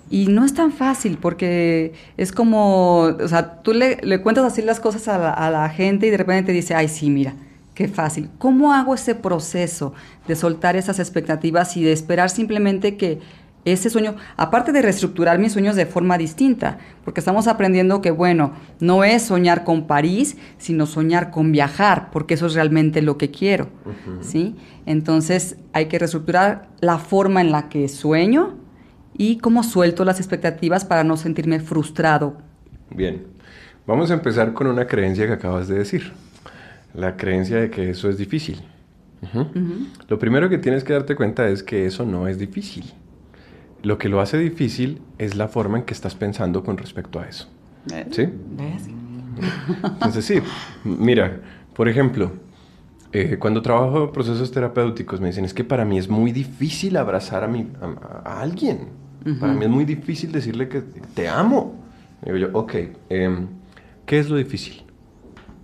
Y 0.09 0.29
no 0.29 0.45
es 0.47 0.55
tan 0.55 0.73
fácil 0.73 1.19
porque 1.21 1.93
es 2.17 2.33
como, 2.33 3.01
o 3.01 3.29
sea, 3.29 3.61
tú 3.61 3.75
le, 3.75 3.99
le 4.03 4.23
cuentas 4.23 4.45
así 4.45 4.63
las 4.63 4.81
cosas 4.81 5.07
a 5.09 5.19
la, 5.19 5.31
a 5.31 5.51
la 5.51 5.69
gente 5.69 6.07
y 6.07 6.11
de 6.11 6.17
repente 6.17 6.45
te 6.45 6.53
dice, 6.53 6.75
ay, 6.75 6.89
sí, 6.89 7.11
mira, 7.11 7.35
qué 7.75 7.89
fácil. 7.89 8.31
¿Cómo 8.39 8.73
hago 8.73 8.95
ese 8.95 9.15
proceso 9.15 9.93
de 10.27 10.37
soltar 10.37 10.77
esas 10.77 10.99
expectativas 11.01 11.77
y 11.77 11.83
de 11.83 11.93
esperar 11.93 12.31
simplemente 12.31 12.97
que 12.97 13.19
ese 13.73 13.91
sueño, 13.91 14.17
aparte 14.37 14.73
de 14.73 14.83
reestructurar 14.83 15.39
mis 15.39 15.53
sueños 15.53 15.77
de 15.77 15.87
forma 15.87 16.19
distinta, 16.19 16.79
porque 17.05 17.21
estamos 17.21 17.47
aprendiendo 17.47 18.01
que, 18.01 18.11
bueno, 18.11 18.53
no 18.81 19.05
es 19.05 19.23
soñar 19.23 19.65
con 19.65 19.87
París, 19.87 20.37
sino 20.59 20.87
soñar 20.87 21.31
con 21.31 21.53
viajar, 21.53 22.11
porque 22.11 22.35
eso 22.35 22.47
es 22.47 22.55
realmente 22.55 23.03
lo 23.03 23.19
que 23.19 23.31
quiero, 23.31 23.69
¿sí? 24.21 24.57
Entonces 24.87 25.57
hay 25.73 25.87
que 25.87 25.99
reestructurar 25.99 26.69
la 26.81 26.99
forma 26.99 27.41
en 27.41 27.51
la 27.51 27.69
que 27.69 27.89
sueño 27.89 28.57
y 29.17 29.39
cómo 29.39 29.63
suelto 29.63 30.05
las 30.05 30.19
expectativas 30.19 30.85
para 30.85 31.05
no 31.05 31.17
sentirme 31.17 31.61
frustrado. 31.61 32.39
Bien, 32.91 33.27
vamos 33.87 34.11
a 34.11 34.15
empezar 34.15 34.55
con 34.55 34.67
una 34.67 34.87
creencia 34.87 35.27
que 35.27 35.33
acabas 35.33 35.69
de 35.69 35.79
decir. 35.79 36.13
La 36.95 37.17
creencia 37.17 37.61
de 37.61 37.71
que 37.71 37.91
eso 37.91 38.09
es 38.09 38.17
difícil. 38.17 38.63
Lo 40.09 40.19
primero 40.19 40.49
que 40.49 40.59
tienes 40.59 40.85
que 40.85 40.93
darte 40.93 41.17
cuenta 41.17 41.49
es 41.49 41.63
que 41.63 41.87
eso 41.87 42.07
no 42.07 42.29
es 42.29 42.39
difícil. 42.39 42.85
Lo 43.83 43.99
que 43.99 44.09
lo 44.09 44.21
hace 44.21 44.39
difícil 44.39 45.01
es 45.19 45.37
la 45.37 45.49
forma 45.49 45.79
en 45.79 45.85
que 45.85 45.95
estás 45.95 46.15
pensando 46.15 46.65
con 46.65 46.77
respecto 46.79 47.21
a 47.21 47.29
eso. 47.29 47.49
¿Sí? 48.11 48.29
¿Ves? 48.57 48.89
Entonces 49.85 50.25
sí, 50.25 50.41
mira, 50.85 51.41
por 51.75 51.89
ejemplo, 51.89 52.33
eh, 53.13 53.37
cuando 53.39 53.63
trabajo 53.63 54.13
procesos 54.13 54.51
terapéuticos 54.51 55.21
me 55.21 55.29
dicen, 55.29 55.45
es 55.45 55.55
que 55.55 55.65
para 55.65 55.85
mí 55.85 55.99
es 55.99 56.09
muy 56.09 56.33
difícil 56.33 56.97
abrazar 56.97 57.45
a, 57.45 57.49
mi, 57.49 57.69
a, 57.81 58.29
a 58.29 58.41
alguien. 58.41 58.89
Para 59.41 59.53
mí 59.53 59.65
es 59.65 59.71
muy 59.71 59.85
difícil 59.85 60.33
decirle 60.33 60.69
que 60.69 60.81
te 60.81 61.29
amo. 61.29 61.75
Digo 62.25 62.37
yo, 62.37 62.49
ok, 62.53 62.75
em, 63.11 63.49
¿qué 64.07 64.19
es 64.19 64.31
lo 64.31 64.37
difícil? 64.37 64.85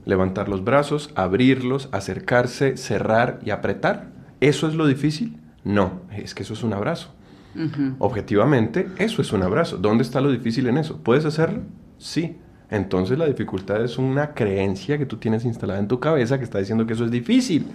Levantar 0.05 0.49
los 0.49 0.65
brazos, 0.65 1.11
abrirlos, 1.15 1.89
acercarse, 1.93 2.77
cerrar 2.77 3.41
y 3.45 3.51
apretar. 3.51 4.09
¿Eso 4.41 4.69
es 4.69 4.75
lo 4.75 4.87
difícil? 4.87 5.39
No, 5.63 6.03
es 6.13 6.35
que 6.35 6.43
eso 6.43 6.53
es 6.53 6.63
un 6.63 6.75
abrazo. 6.75 7.14
Ujú. 7.55 7.95
Objetivamente, 7.99 8.89
eso 8.99 9.23
es 9.23 9.33
un 9.33 9.43
abrazo. 9.43 9.77
¿Dónde 9.77 10.03
está 10.03 10.21
lo 10.21 10.31
difícil 10.31 10.67
en 10.67 10.79
eso? 10.79 10.99
¿Puedes 10.99 11.25
hacerlo? 11.25 11.63
Sí. 11.99 12.37
Entonces 12.71 13.19
la 13.19 13.27
dificultad 13.27 13.85
es 13.85 13.99
una 13.99 14.35
creencia 14.35 14.99
que 14.99 15.07
tú 15.07 15.17
tienes 15.17 15.45
instalada 15.45 15.79
en 15.79 15.87
tu 15.87 16.01
cabeza 16.01 16.39
que 16.39 16.45
está 16.45 16.59
diciendo 16.59 16.87
que 16.87 16.95
eso 16.95 17.05
es 17.05 17.11
difícil. 17.11 17.67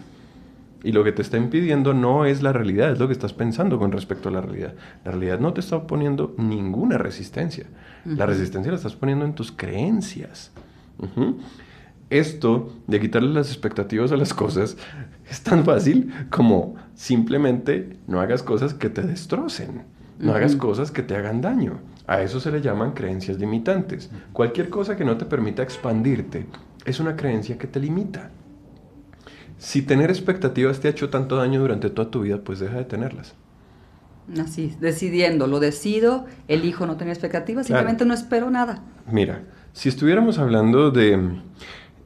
Y 0.83 0.93
lo 0.93 1.03
que 1.03 1.11
te 1.11 1.21
está 1.21 1.37
impidiendo 1.37 1.93
no 1.93 2.25
es 2.25 2.41
la 2.41 2.53
realidad, 2.53 2.91
es 2.91 2.99
lo 2.99 3.07
que 3.07 3.13
estás 3.13 3.33
pensando 3.33 3.77
con 3.77 3.91
respecto 3.91 4.29
a 4.29 4.31
la 4.31 4.41
realidad. 4.41 4.73
La 5.03 5.11
realidad 5.11 5.39
no 5.39 5.53
te 5.53 5.59
está 5.59 5.85
poniendo 5.85 6.33
ninguna 6.37 6.97
resistencia. 6.97 7.65
La 8.05 8.25
resistencia 8.25 8.71
la 8.71 8.77
estás 8.77 8.95
poniendo 8.95 9.25
en 9.25 9.33
tus 9.33 9.51
creencias. 9.51 10.51
Esto 12.09 12.73
de 12.87 12.99
quitarle 12.99 13.33
las 13.33 13.49
expectativas 13.49 14.11
a 14.11 14.17
las 14.17 14.33
cosas 14.33 14.77
es 15.31 15.41
tan 15.41 15.63
fácil 15.63 16.11
como 16.29 16.75
simplemente 16.95 17.97
no 18.07 18.19
hagas 18.21 18.43
cosas 18.43 18.73
que 18.73 18.89
te 18.89 19.01
destrocen, 19.01 19.83
no 20.19 20.33
hagas 20.33 20.55
cosas 20.55 20.91
que 20.91 21.03
te 21.03 21.15
hagan 21.15 21.41
daño. 21.41 21.79
A 22.07 22.21
eso 22.21 22.39
se 22.39 22.51
le 22.51 22.59
llaman 22.61 22.93
creencias 22.93 23.37
limitantes. 23.37 24.09
Cualquier 24.33 24.69
cosa 24.69 24.97
que 24.97 25.05
no 25.05 25.15
te 25.17 25.25
permita 25.25 25.61
expandirte 25.61 26.47
es 26.83 26.99
una 26.99 27.15
creencia 27.15 27.57
que 27.57 27.67
te 27.67 27.79
limita. 27.79 28.31
Si 29.59 29.81
tener 29.83 30.09
expectativas 30.09 30.79
te 30.79 30.87
ha 30.87 30.91
hecho 30.91 31.09
tanto 31.09 31.35
daño 31.35 31.59
durante 31.59 31.89
toda 31.89 32.09
tu 32.09 32.21
vida, 32.21 32.39
pues 32.43 32.59
deja 32.59 32.77
de 32.77 32.85
tenerlas. 32.85 33.35
Así, 34.41 34.75
decidiendo, 34.79 35.47
lo 35.47 35.59
decido, 35.59 36.25
elijo 36.47 36.85
no 36.85 36.97
tener 36.97 37.13
expectativas, 37.13 37.67
Claro. 37.67 37.79
simplemente 37.81 38.05
no 38.05 38.13
espero 38.13 38.49
nada. 38.49 38.83
Mira, 39.11 39.43
si 39.73 39.89
estuviéramos 39.89 40.37
hablando 40.39 40.91
de 40.91 41.39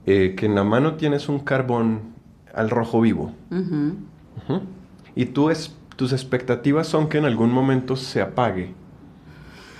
eh, 0.06 0.36
que 0.36 0.46
en 0.46 0.56
la 0.56 0.64
mano 0.64 0.96
tienes 0.96 1.30
un 1.30 1.40
carbón 1.40 2.13
al 2.54 2.70
rojo 2.70 3.02
vivo. 3.02 3.34
Y 5.16 5.26
tú 5.26 5.50
es, 5.50 5.76
tus 5.96 6.14
expectativas 6.14 6.88
son 6.88 7.08
que 7.10 7.18
en 7.18 7.26
algún 7.26 7.52
momento 7.52 7.96
se 7.96 8.22
apague. 8.22 8.74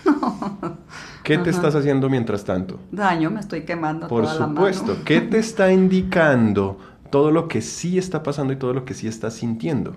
¿Qué 1.24 1.38
te 1.38 1.50
estás 1.50 1.76
haciendo 1.76 2.10
mientras 2.10 2.44
tanto? 2.44 2.80
Daño, 2.92 3.32
me 3.32 3.40
estoy 3.40 3.62
quemando 3.64 4.08
Por 4.08 4.24
toda 4.24 4.40
la 4.40 4.48
supuesto. 4.48 4.88
mano. 4.94 5.06
¿Qué 5.06 5.22
te 5.22 5.38
está 5.40 5.72
indicando 5.72 6.78
todo 7.10 7.32
lo 7.32 7.48
que 7.48 7.62
sí 7.62 7.98
está 7.98 8.24
pasando 8.24 8.52
y 8.54 8.58
todo 8.58 8.74
lo 8.74 8.86
que 8.86 8.94
sí 8.94 9.08
estás 9.08 9.36
sintiendo? 9.36 9.96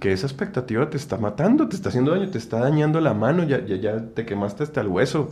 Que 0.00 0.12
esa 0.12 0.26
expectativa 0.26 0.90
te 0.90 0.96
está 0.96 1.16
matando, 1.16 1.68
te 1.68 1.76
está 1.76 1.88
haciendo 1.88 2.10
daño, 2.10 2.28
te 2.28 2.38
está 2.38 2.58
dañando 2.58 3.00
la 3.00 3.14
mano, 3.14 3.44
ya, 3.44 3.64
ya, 3.64 3.76
ya 3.76 4.04
te 4.12 4.26
quemaste 4.26 4.64
hasta 4.64 4.80
el 4.80 4.88
hueso. 4.88 5.30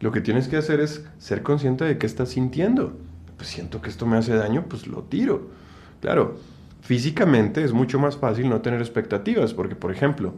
Lo 0.00 0.12
que 0.12 0.20
tienes 0.20 0.46
que 0.48 0.58
hacer 0.58 0.80
es 0.80 1.06
ser 1.18 1.42
consciente 1.42 1.84
de 1.84 1.96
qué 1.96 2.04
estás 2.06 2.28
sintiendo. 2.30 2.96
Pues 3.38 3.48
siento 3.48 3.80
que 3.80 3.88
esto 3.88 4.04
me 4.06 4.18
hace 4.18 4.34
daño, 4.34 4.64
pues 4.68 4.86
lo 4.86 5.02
tiro. 5.04 5.48
Claro, 6.04 6.36
físicamente 6.82 7.64
es 7.64 7.72
mucho 7.72 7.98
más 7.98 8.18
fácil 8.18 8.50
no 8.50 8.60
tener 8.60 8.80
expectativas, 8.82 9.54
porque 9.54 9.74
por 9.74 9.90
ejemplo, 9.90 10.34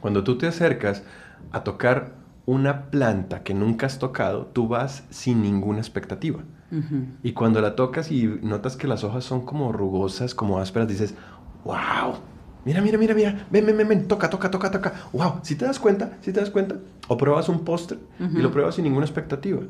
cuando 0.00 0.24
tú 0.24 0.36
te 0.36 0.48
acercas 0.48 1.04
a 1.52 1.62
tocar 1.62 2.16
una 2.44 2.90
planta 2.90 3.44
que 3.44 3.54
nunca 3.54 3.86
has 3.86 4.00
tocado, 4.00 4.46
tú 4.46 4.66
vas 4.66 5.04
sin 5.10 5.42
ninguna 5.42 5.78
expectativa. 5.78 6.40
Ujú. 6.72 7.06
Y 7.22 7.34
cuando 7.34 7.60
la 7.60 7.76
tocas 7.76 8.10
y 8.10 8.26
notas 8.42 8.76
que 8.76 8.88
las 8.88 9.04
hojas 9.04 9.22
son 9.22 9.46
como 9.46 9.70
rugosas, 9.70 10.34
como 10.34 10.58
ásperas, 10.58 10.88
dices, 10.88 11.14
wow, 11.64 12.16
mira, 12.64 12.80
mira, 12.80 12.98
mira, 12.98 13.14
mira, 13.14 13.46
ven, 13.52 13.64
ven, 13.64 13.76
ven, 13.76 13.86
ven, 13.86 14.08
toca, 14.08 14.28
toca, 14.28 14.50
toca, 14.50 14.72
toca, 14.72 14.92
wow, 15.12 15.34
si 15.42 15.54
te 15.54 15.66
das 15.66 15.78
cuenta, 15.78 16.18
si 16.20 16.32
te 16.32 16.40
das 16.40 16.50
cuenta, 16.50 16.78
o 17.06 17.16
pruebas 17.16 17.48
un 17.48 17.64
postre 17.64 17.98
y 18.18 18.38
lo 18.38 18.50
pruebas 18.50 18.74
sin 18.74 18.82
ninguna 18.82 19.06
expectativa. 19.06 19.60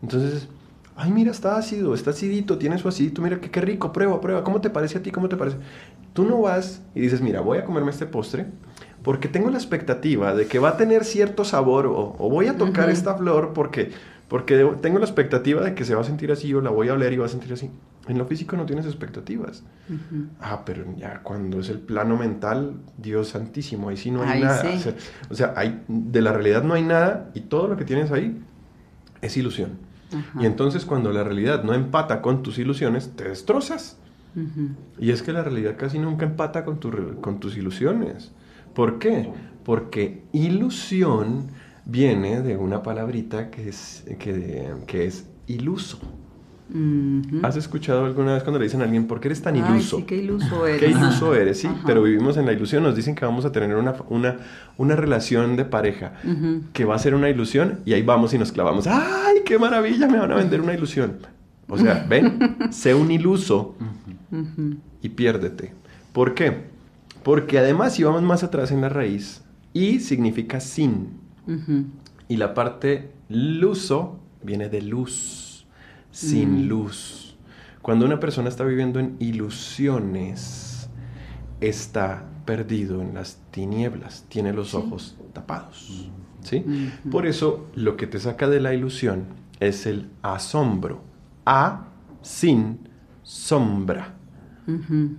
Entonces, 0.00 0.48
ay, 0.96 1.10
mira, 1.10 1.30
está 1.30 1.56
ácido, 1.56 1.94
está 1.94 2.10
acidito, 2.10 2.58
tiene 2.58 2.78
su 2.78 2.88
acidito, 2.88 3.20
mira, 3.22 3.40
qué, 3.40 3.50
qué 3.50 3.60
rico, 3.60 3.92
prueba, 3.92 4.20
prueba, 4.20 4.44
¿cómo 4.44 4.60
te 4.60 4.70
parece 4.70 4.98
a 4.98 5.02
ti? 5.02 5.10
¿Cómo 5.10 5.28
te 5.28 5.36
parece? 5.36 5.56
Tú 6.12 6.24
no 6.24 6.40
vas 6.40 6.82
y 6.94 7.00
dices, 7.00 7.20
mira, 7.20 7.40
voy 7.40 7.58
a 7.58 7.64
comerme 7.64 7.90
este 7.90 8.06
postre 8.06 8.46
porque 9.02 9.28
tengo 9.28 9.50
la 9.50 9.58
expectativa 9.58 10.34
de 10.34 10.46
que 10.46 10.58
va 10.58 10.70
a 10.70 10.76
tener 10.76 11.04
cierto 11.04 11.44
sabor 11.44 11.86
o, 11.86 12.14
o 12.18 12.30
voy 12.30 12.46
a 12.46 12.56
tocar 12.56 12.88
esta 12.88 13.16
flor 13.16 13.52
porque, 13.52 13.90
porque 14.28 14.64
tengo 14.80 14.98
la 14.98 15.04
expectativa 15.04 15.62
de 15.62 15.74
que 15.74 15.84
se 15.84 15.94
va 15.94 16.00
a 16.02 16.04
sentir 16.04 16.30
así 16.32 16.54
o 16.54 16.60
la 16.60 16.70
voy 16.70 16.88
a 16.88 16.94
oler 16.94 17.12
y 17.12 17.16
va 17.18 17.26
a 17.26 17.28
sentir 17.28 17.52
así. 17.52 17.70
En 18.06 18.18
lo 18.18 18.26
físico 18.26 18.56
no 18.56 18.64
tienes 18.66 18.86
expectativas. 18.86 19.62
Ah, 20.40 20.62
pero 20.64 20.84
ya 20.96 21.22
cuando 21.22 21.60
es 21.60 21.68
el 21.70 21.78
plano 21.80 22.16
mental, 22.16 22.76
Dios 22.98 23.28
santísimo, 23.28 23.88
ahí 23.88 23.96
sí 23.96 24.10
no 24.10 24.22
hay 24.22 24.28
Ahí 24.30 24.42
nada. 24.42 24.62
sí. 24.62 24.68
O 24.76 24.78
sea, 24.78 24.94
o 25.30 25.34
sea, 25.34 25.54
hay, 25.56 25.82
de 25.88 26.22
la 26.22 26.32
realidad 26.32 26.62
no 26.62 26.74
hay 26.74 26.82
nada 26.82 27.30
y 27.34 27.40
todo 27.40 27.66
lo 27.66 27.76
que 27.76 27.84
tienes 27.84 28.12
ahí 28.12 28.40
es 29.22 29.36
ilusión. 29.36 29.78
Ajá. 30.14 30.42
Y 30.42 30.46
entonces 30.46 30.84
cuando 30.84 31.12
la 31.12 31.24
realidad 31.24 31.64
no 31.64 31.74
empata 31.74 32.22
con 32.22 32.42
tus 32.42 32.58
ilusiones, 32.58 33.12
te 33.16 33.28
destrozas. 33.28 33.98
Y 34.98 35.12
es 35.12 35.22
que 35.22 35.32
la 35.32 35.44
realidad 35.44 35.76
casi 35.78 35.98
nunca 36.00 36.26
empata 36.26 36.64
con, 36.64 36.80
tu 36.80 37.20
con 37.20 37.38
tus 37.38 37.56
ilusiones. 37.56 38.32
¿Por 38.74 38.98
qué? 38.98 39.32
Porque 39.64 40.24
ilusión 40.32 41.46
viene 41.84 42.42
de 42.42 42.56
una 42.56 42.82
palabrita 42.82 43.50
que 43.50 43.68
es, 43.68 44.04
que, 44.18 44.72
que 44.88 45.06
es 45.06 45.28
iluso. 45.46 46.00
¿Has 47.42 47.56
escuchado 47.56 48.06
alguna 48.06 48.34
vez 48.34 48.42
cuando 48.42 48.58
le 48.58 48.64
dicen 48.64 48.80
a 48.80 48.84
alguien, 48.84 49.06
¿por 49.06 49.20
qué 49.20 49.28
eres 49.28 49.42
tan 49.42 49.54
Ay, 49.54 49.60
iluso? 49.60 49.98
sí, 49.98 50.02
qué 50.04 50.16
iluso 50.16 50.66
eres. 50.66 50.80
Qué 50.80 50.88
iluso 50.90 51.34
eres, 51.34 51.60
sí, 51.60 51.66
Ajá. 51.66 51.82
pero 51.86 52.02
vivimos 52.02 52.36
en 52.38 52.46
la 52.46 52.52
ilusión. 52.52 52.82
Nos 52.82 52.96
dicen 52.96 53.14
que 53.14 53.24
vamos 53.24 53.44
a 53.44 53.52
tener 53.52 53.76
una, 53.76 53.94
una, 54.08 54.38
una 54.78 54.96
relación 54.96 55.56
de 55.56 55.64
pareja 55.66 56.14
que 56.72 56.84
va 56.84 56.94
a 56.94 56.98
ser 56.98 57.14
una 57.14 57.28
ilusión 57.28 57.80
y 57.84 57.92
ahí 57.92 58.02
vamos 58.02 58.32
y 58.34 58.38
nos 58.38 58.50
clavamos. 58.50 58.86
¡Ay, 58.86 59.42
qué 59.44 59.58
maravilla! 59.58 60.06
Me 60.08 60.18
van 60.18 60.32
a 60.32 60.36
vender 60.36 60.60
una 60.62 60.72
ilusión. 60.72 61.18
O 61.68 61.76
sea, 61.78 62.06
ven, 62.08 62.38
sé 62.70 62.94
un 62.94 63.10
iluso 63.10 63.76
y 65.02 65.08
piérdete. 65.10 65.74
¿Por 66.12 66.34
qué? 66.34 66.64
Porque 67.22 67.58
además, 67.58 67.94
si 67.94 68.02
vamos 68.04 68.22
más 68.22 68.42
atrás 68.42 68.70
en 68.70 68.80
la 68.80 68.88
raíz, 68.88 69.42
y 69.72 70.00
significa 70.00 70.60
sin. 70.60 71.08
Y 72.28 72.36
la 72.36 72.54
parte 72.54 73.10
luso 73.28 74.18
viene 74.42 74.68
de 74.68 74.82
luz, 74.82 75.43
sin 76.14 76.64
Mm. 76.64 76.68
luz. 76.68 77.36
Cuando 77.82 78.06
una 78.06 78.20
persona 78.20 78.48
está 78.48 78.64
viviendo 78.64 79.00
en 79.00 79.16
ilusiones, 79.18 80.88
está 81.60 82.24
perdido 82.44 83.00
en 83.02 83.14
las 83.14 83.38
tinieblas, 83.50 84.24
tiene 84.28 84.52
los 84.52 84.70
Sí. 84.70 84.76
ojos 84.76 85.16
tapados. 85.32 86.10
¿sí? 86.42 86.62
Ujú. 86.66 87.10
Por 87.10 87.26
eso 87.26 87.66
lo 87.74 87.96
que 87.96 88.06
te 88.06 88.18
saca 88.20 88.48
de 88.48 88.60
la 88.60 88.74
ilusión 88.74 89.24
es 89.60 89.86
el 89.86 90.10
asombro. 90.22 91.00
A 91.46 91.86
sin 92.22 92.78
sombra. 93.22 94.14
Ujú. 94.68 95.16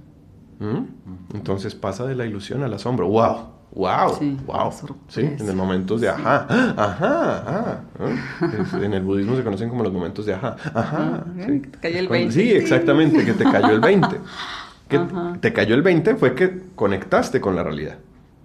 ¿Mm? 0.60 0.86
Entonces 1.34 1.74
pasa 1.76 2.06
de 2.06 2.16
la 2.16 2.26
ilusión 2.28 2.62
al 2.64 2.74
asombro. 2.76 3.08
¡Wow! 3.08 3.55
Wow, 3.76 4.16
Sí, 4.18 4.38
wow. 4.48 4.72
Sí, 5.10 5.22
en 5.22 5.48
el 5.50 5.56
momentos 5.56 6.02
de 6.02 6.10
ajá, 6.10 6.48
ajá, 6.50 7.40
ajá. 7.40 7.82
¿no? 8.00 8.48
Es- 8.64 8.74
En 8.74 8.94
el 8.94 9.04
budismo 9.04 9.36
se 9.36 9.44
conocen 9.44 9.70
como 9.70 9.84
los 9.84 9.92
momentos 9.94 10.26
de 10.26 10.34
ajá, 10.34 10.56
ajá. 10.64 10.80
Ajá, 10.80 11.26
sí. 11.46 11.60
que 11.62 11.68
te 11.70 11.80
cayó 11.80 12.00
el 12.00 12.04
Es 12.06 12.08
cuando- 12.08 12.28
20. 12.28 12.34
Sí, 12.34 12.52
exactamente, 12.52 13.26
que 13.26 13.34
te 13.34 13.44
cayó 13.44 13.70
el 13.72 13.80
20. 13.82 14.08
Que 14.88 14.98
Ajá. 14.98 15.38
te 15.42 15.52
cayó 15.52 15.74
el 15.74 15.82
20 15.82 16.16
fue 16.16 16.36
que 16.36 16.62
conectaste 16.76 17.42
con 17.42 17.56
la 17.56 17.64
realidad. 17.64 17.98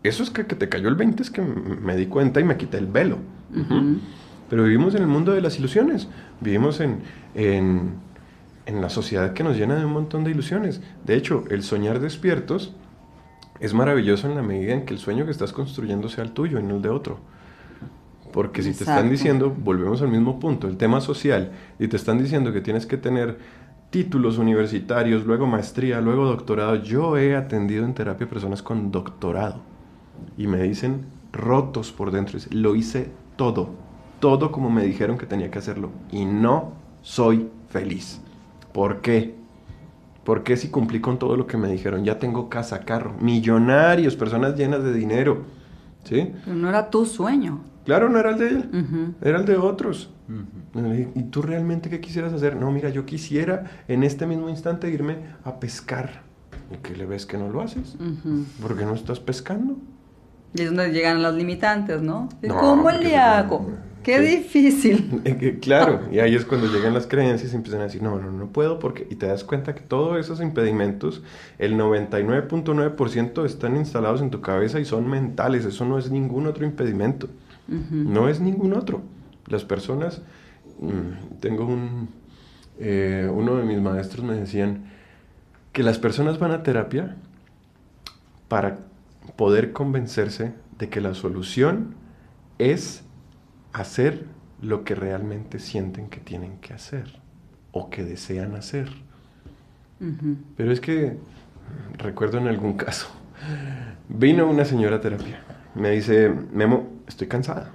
Eso 0.02 0.22
es 0.22 0.30
que, 0.30 0.46
que 0.46 0.56
te 0.56 0.70
cayó 0.70 0.88
el 0.88 0.94
20, 0.94 1.22
es 1.22 1.30
que 1.30 1.42
me 1.42 1.94
di 1.96 2.06
cuenta 2.06 2.40
y 2.40 2.44
me 2.44 2.56
quité 2.56 2.78
el 2.78 2.86
velo. 2.86 3.18
Pero 4.48 4.64
vivimos 4.64 4.94
en 4.94 5.02
el 5.02 5.06
mundo 5.08 5.32
de 5.32 5.42
las 5.42 5.58
ilusiones. 5.58 6.08
Vivimos 6.40 6.80
en, 6.80 7.00
en, 7.34 7.90
en 8.64 8.80
la 8.80 8.88
sociedad 8.88 9.34
que 9.34 9.44
nos 9.44 9.56
llena 9.58 9.76
de 9.76 9.84
un 9.84 9.92
montón 9.92 10.24
de 10.24 10.30
ilusiones. 10.30 10.80
De 11.04 11.14
hecho, 11.14 11.44
el 11.50 11.62
soñar 11.62 12.00
despiertos 12.00 12.72
es 13.60 13.74
maravilloso 13.74 14.28
en 14.28 14.34
la 14.34 14.42
medida 14.42 14.72
en 14.72 14.84
que 14.84 14.94
el 14.94 15.00
sueño 15.00 15.24
que 15.26 15.30
estás 15.30 15.52
construyendo 15.52 16.08
sea 16.08 16.24
el 16.24 16.32
tuyo 16.32 16.58
y 16.58 16.62
no 16.62 16.76
el 16.76 16.82
de 16.82 16.88
otro. 16.88 17.18
Porque 18.32 18.62
si 18.62 18.72
te 18.72 18.84
están 18.84 19.10
diciendo, 19.10 19.54
volvemos 19.56 20.02
al 20.02 20.08
mismo 20.08 20.38
punto, 20.38 20.68
el 20.68 20.76
tema 20.76 21.00
social, 21.00 21.52
y 21.78 21.88
te 21.88 21.96
están 21.96 22.18
diciendo 22.18 22.52
que 22.52 22.60
tienes 22.60 22.86
que 22.86 22.96
tener 22.96 23.38
títulos 23.90 24.38
universitarios, 24.38 25.26
luego 25.26 25.46
maestría, 25.46 26.00
luego 26.00 26.24
doctorado. 26.24 26.76
Yo 26.76 27.18
he 27.18 27.36
atendido 27.36 27.84
en 27.84 27.94
terapia 27.94 28.28
personas 28.28 28.62
con 28.62 28.90
doctorado 28.92 29.60
y 30.38 30.46
me 30.46 30.62
dicen 30.62 31.06
rotos 31.32 31.92
por 31.92 32.12
dentro. 32.12 32.38
Lo 32.50 32.76
hice 32.76 33.10
todo, 33.36 33.70
todo 34.20 34.52
como 34.52 34.70
me 34.70 34.84
dijeron 34.84 35.18
que 35.18 35.26
tenía 35.26 35.50
que 35.50 35.58
hacerlo 35.58 35.90
y 36.12 36.24
no 36.24 36.72
soy 37.02 37.48
feliz. 37.68 38.20
¿Por 38.72 39.00
qué? 39.00 39.34
¿Por 40.30 40.44
qué 40.44 40.56
si 40.56 40.68
cumplí 40.68 41.00
con 41.00 41.18
todo 41.18 41.36
lo 41.36 41.48
que 41.48 41.56
me 41.56 41.66
dijeron? 41.66 42.04
Ya 42.04 42.20
tengo 42.20 42.48
casa, 42.48 42.84
carro, 42.84 43.16
millonarios, 43.20 44.14
personas 44.14 44.54
llenas 44.56 44.84
de 44.84 44.92
dinero. 44.92 45.42
¿Sí? 46.04 46.30
Pero 46.44 46.54
no 46.54 46.68
era 46.68 46.88
tu 46.88 47.04
sueño. 47.04 47.58
Claro, 47.84 48.08
no 48.08 48.16
era 48.20 48.30
el 48.30 48.38
de 48.38 48.48
él, 48.48 48.70
Ujú. 48.72 49.14
era 49.28 49.40
el 49.40 49.44
de 49.44 49.56
otros. 49.56 50.08
¿Y 51.16 51.22
tú 51.24 51.42
realmente 51.42 51.90
qué 51.90 52.00
quisieras 52.00 52.32
hacer? 52.32 52.54
No, 52.54 52.70
mira, 52.70 52.90
yo 52.90 53.06
quisiera 53.06 53.64
en 53.88 54.04
este 54.04 54.24
mismo 54.24 54.48
instante 54.48 54.88
irme 54.88 55.16
a 55.42 55.58
pescar. 55.58 56.22
¿Y 56.72 56.76
qué 56.76 56.96
le 56.96 57.06
ves 57.06 57.26
que 57.26 57.36
no 57.36 57.48
lo 57.48 57.60
haces? 57.60 57.96
Ujú. 57.96 58.44
¿Por 58.62 58.76
qué 58.78 58.84
no 58.84 58.94
estás 58.94 59.18
pescando? 59.18 59.78
Y 60.54 60.60
es 60.62 60.68
donde 60.68 60.92
llegan 60.92 61.22
las 61.24 61.34
limitantes, 61.34 62.02
¿no? 62.02 62.28
¿Y 62.40 62.46
No, 62.46 62.56
¿Cómo 62.56 62.84
porque 62.84 62.98
le 63.00 63.16
hago? 63.16 63.68
Qué 64.02 64.18
sí. 64.18 64.36
difícil. 64.36 65.22
Claro, 65.60 66.08
y 66.10 66.18
ahí 66.20 66.34
es 66.34 66.44
cuando 66.46 66.66
llegan 66.68 66.94
las 66.94 67.06
creencias 67.06 67.52
y 67.52 67.56
empiezan 67.56 67.80
a 67.80 67.84
decir, 67.84 68.02
no, 68.02 68.18
no, 68.18 68.30
no 68.32 68.52
puedo 68.52 68.78
porque... 68.78 69.06
Y 69.10 69.16
te 69.16 69.26
das 69.26 69.44
cuenta 69.44 69.74
que 69.74 69.82
todos 69.82 70.18
esos 70.18 70.40
impedimentos, 70.40 71.22
el 71.58 71.76
99.9% 71.76 73.44
están 73.44 73.76
instalados 73.76 74.22
en 74.22 74.30
tu 74.30 74.40
cabeza 74.40 74.80
y 74.80 74.84
son 74.84 75.08
mentales, 75.08 75.64
eso 75.64 75.84
no 75.84 75.98
es 75.98 76.10
ningún 76.10 76.46
otro 76.46 76.64
impedimento, 76.64 77.28
no 78.04 78.28
es 78.28 78.40
ningún 78.40 78.74
otro. 78.74 79.02
Las 79.46 79.64
personas, 79.64 80.22
mm, 80.78 81.38
tengo 81.40 81.66
un... 81.66 82.10
eh, 82.78 83.30
uno 83.32 83.56
de 83.56 83.64
mis 83.64 83.80
maestros 83.80 84.24
me 84.24 84.34
decían 84.34 84.86
que 85.72 85.82
las 85.82 85.98
personas 85.98 86.38
van 86.38 86.52
a 86.52 86.62
terapia 86.62 87.16
para 88.48 88.80
poder 89.36 89.72
convencerse 89.72 90.54
de 90.78 90.88
que 90.88 91.00
la 91.00 91.14
solución 91.14 91.94
es 92.58 93.04
hacer 93.72 94.24
lo 94.62 94.84
que 94.84 94.94
realmente 94.94 95.58
sienten 95.58 96.08
que 96.08 96.20
tienen 96.20 96.58
que 96.58 96.74
hacer 96.74 97.18
o 97.72 97.88
que 97.90 98.04
desean 98.04 98.54
hacer. 98.56 98.88
Pero 100.56 100.72
es 100.72 100.80
que 100.80 101.16
recuerdo 101.98 102.38
en 102.38 102.48
algún 102.48 102.74
caso, 102.74 103.06
vino 104.08 104.48
una 104.48 104.64
señora 104.64 104.96
a 104.96 105.00
terapia, 105.00 105.40
me 105.74 105.90
dice, 105.90 106.32
Memo, 106.52 106.88
estoy 107.06 107.26
cansada. 107.28 107.70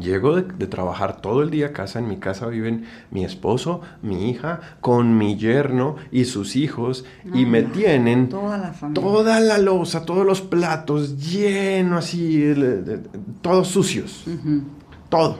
Llego 0.00 0.34
de, 0.34 0.42
de 0.42 0.66
trabajar 0.66 1.20
todo 1.20 1.42
el 1.42 1.50
día 1.50 1.66
a 1.68 1.72
casa, 1.72 2.00
en 2.00 2.08
mi 2.08 2.16
casa 2.16 2.48
viven 2.48 2.84
mi 3.12 3.24
esposo, 3.24 3.82
mi 4.02 4.28
hija, 4.30 4.60
con 4.80 5.16
mi 5.16 5.36
yerno 5.36 5.96
y 6.10 6.24
sus 6.24 6.56
hijos, 6.56 7.04
y 7.32 7.46
me 7.46 7.60
Ah, 7.60 7.70
tienen 7.72 8.28
Toda 8.28 8.58
la 8.58 8.72
familia. 8.72 9.02
toda 9.02 9.40
la 9.40 9.58
losa, 9.58 10.04
todos 10.04 10.26
los 10.26 10.40
platos 10.42 11.16
llenos 11.30 12.04
así, 12.04 12.42
el- 12.42 13.02
todos 13.42 13.68
sucios 13.68 14.26
Ujú. 14.26 14.62
Todo. 15.08 15.38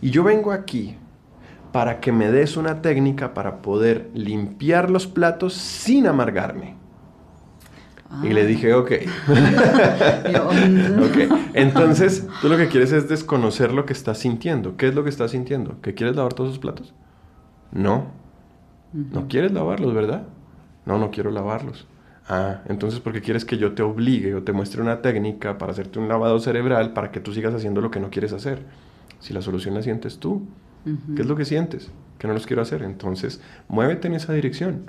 Y 0.00 0.10
yo 0.10 0.22
vengo 0.24 0.52
aquí 0.52 0.96
para 1.72 2.00
que 2.00 2.12
me 2.12 2.30
des 2.30 2.56
una 2.56 2.82
técnica 2.82 3.34
para 3.34 3.62
poder 3.62 4.10
limpiar 4.14 4.90
los 4.90 5.06
platos 5.06 5.54
sin 5.54 6.06
amargarme. 6.06 6.76
Y 8.22 8.30
le 8.30 8.42
Ah. 8.42 8.44
dije, 8.44 8.74
ok. 8.74 8.92
Mm, 9.28 11.02
ok. 11.02 11.50
Entonces, 11.54 12.26
tú 12.40 12.48
lo 12.48 12.56
que 12.56 12.68
quieres 12.68 12.92
es 12.92 13.08
desconocer 13.08 13.72
lo 13.72 13.84
que 13.84 13.92
estás 13.92 14.18
sintiendo. 14.18 14.76
¿Qué 14.76 14.88
es 14.88 14.94
lo 14.94 15.04
que 15.04 15.10
estás 15.10 15.32
sintiendo? 15.32 15.80
¿Que 15.82 15.94
quieres 15.94 16.16
lavar 16.16 16.34
todos 16.34 16.50
los 16.50 16.58
platos? 16.58 16.94
No. 17.72 18.06
No 18.92 19.28
quieres 19.28 19.52
lavarlos, 19.52 19.94
¿verdad? 19.94 20.28
No, 20.86 20.98
no 20.98 21.10
quiero 21.10 21.30
lavarlos. 21.30 21.86
Ah, 22.28 22.62
entonces 22.68 23.00
porque 23.00 23.20
quieres 23.22 23.44
que 23.44 23.58
yo 23.58 23.74
te 23.74 23.82
obligue 23.82 24.34
o 24.34 24.42
te 24.42 24.52
muestre 24.52 24.82
una 24.82 25.02
técnica 25.02 25.58
para 25.58 25.72
hacerte 25.72 25.98
un 25.98 26.08
lavado 26.08 26.38
cerebral 26.40 26.92
para 26.92 27.10
que 27.10 27.20
tú 27.20 27.32
sigas 27.32 27.54
haciendo 27.54 27.80
lo 27.80 27.90
que 27.90 28.00
no 28.00 28.10
quieres 28.10 28.32
hacer. 28.32 28.64
Si 29.20 29.32
la 29.34 29.42
solución 29.42 29.74
la 29.74 29.82
sientes 29.82 30.18
tú. 30.18 30.42
¿qué 31.14 31.22
es 31.22 31.28
lo 31.28 31.36
que 31.36 31.44
sientes? 31.44 31.90
Que 32.18 32.26
no 32.28 32.34
los 32.34 32.46
quiero 32.46 32.62
hacer. 32.62 32.82
Entonces, 32.82 33.40
muévete 33.68 34.08
en 34.08 34.14
esa 34.14 34.32
dirección. 34.32 34.84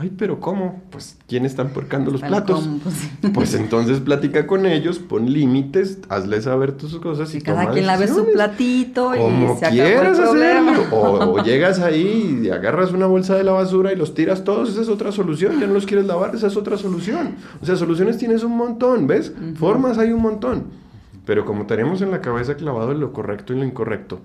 Ay, 0.00 0.12
pero 0.16 0.38
¿cómo? 0.38 0.80
Pues, 0.90 1.18
¿quién 1.26 1.44
está 1.44 1.62
empuercando 1.62 2.12
los 2.12 2.20
platos? 2.20 2.60
cómo, 2.60 2.78
pues. 2.78 3.10
Pues 3.34 3.54
entonces 3.54 3.98
platica 3.98 4.46
con 4.46 4.64
ellos, 4.64 5.00
pon 5.00 5.32
límites, 5.32 5.98
hazles 6.08 6.44
saber 6.44 6.70
tus 6.72 6.96
cosas 7.00 7.34
y 7.34 7.38
Y 7.38 7.40
cada 7.40 7.62
toma 7.62 7.72
quien 7.72 7.86
lave 7.86 8.06
su 8.06 8.24
platito 8.32 9.12
y 9.16 9.18
Como 9.18 9.58
se 9.58 9.66
acabó 9.66 9.82
el 9.82 9.88
quieras 9.88 10.18
problema. 10.20 10.70
hacerlo. 10.70 10.96
O, 10.96 11.32
o 11.40 11.42
llegas 11.42 11.80
ahí 11.80 12.42
y 12.44 12.50
agarras 12.50 12.92
una 12.92 13.06
bolsa 13.06 13.34
de 13.34 13.42
la 13.42 13.50
basura 13.50 13.92
y 13.92 13.96
los 13.96 14.14
tiras 14.14 14.44
todos, 14.44 14.70
esa 14.70 14.82
es 14.82 14.88
otra 14.88 15.10
solución. 15.10 15.58
Ya 15.60 15.66
no 15.66 15.74
los 15.74 15.84
quieres 15.84 16.06
lavar, 16.06 16.32
esa 16.32 16.46
es 16.46 16.56
otra 16.56 16.78
solución. 16.78 17.34
O 17.60 17.66
sea, 17.66 17.74
soluciones 17.74 18.18
tienes 18.18 18.44
un 18.44 18.56
montón, 18.56 19.08
¿ves? 19.08 19.32
Formas 19.56 19.98
hay 19.98 20.12
un 20.12 20.22
montón. 20.22 20.87
Pero 21.28 21.44
como 21.44 21.66
tenemos 21.66 22.00
en 22.00 22.10
la 22.10 22.22
cabeza 22.22 22.56
clavado 22.56 22.94
lo 22.94 23.12
correcto 23.12 23.52
y 23.52 23.58
lo 23.58 23.64
incorrecto, 23.66 24.20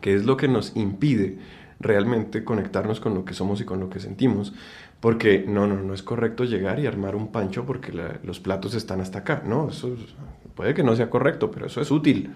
que 0.00 0.12
es 0.12 0.24
lo 0.24 0.36
que 0.36 0.48
nos 0.48 0.74
impide 0.76 1.38
realmente 1.78 2.42
conectarnos 2.42 2.98
con 2.98 3.14
lo 3.14 3.24
que 3.24 3.32
somos 3.32 3.60
y 3.60 3.64
con 3.64 3.78
lo 3.78 3.88
que 3.90 4.00
sentimos, 4.00 4.52
porque 4.98 5.44
no, 5.46 5.68
no, 5.68 5.80
no 5.80 5.94
es 5.94 6.02
correcto 6.02 6.42
llegar 6.42 6.80
y 6.80 6.86
armar 6.86 7.14
un 7.14 7.28
pancho 7.30 7.64
porque 7.64 7.92
la- 7.92 8.18
los 8.24 8.40
platos 8.40 8.74
están 8.74 9.00
hasta 9.00 9.20
acá, 9.20 9.44
no, 9.46 9.68
eso 9.70 9.94
es- 9.94 10.16
puede 10.56 10.74
que 10.74 10.82
no 10.82 10.96
sea 10.96 11.10
correcto, 11.10 11.52
pero 11.52 11.66
eso 11.66 11.80
es 11.80 11.92
útil. 11.92 12.34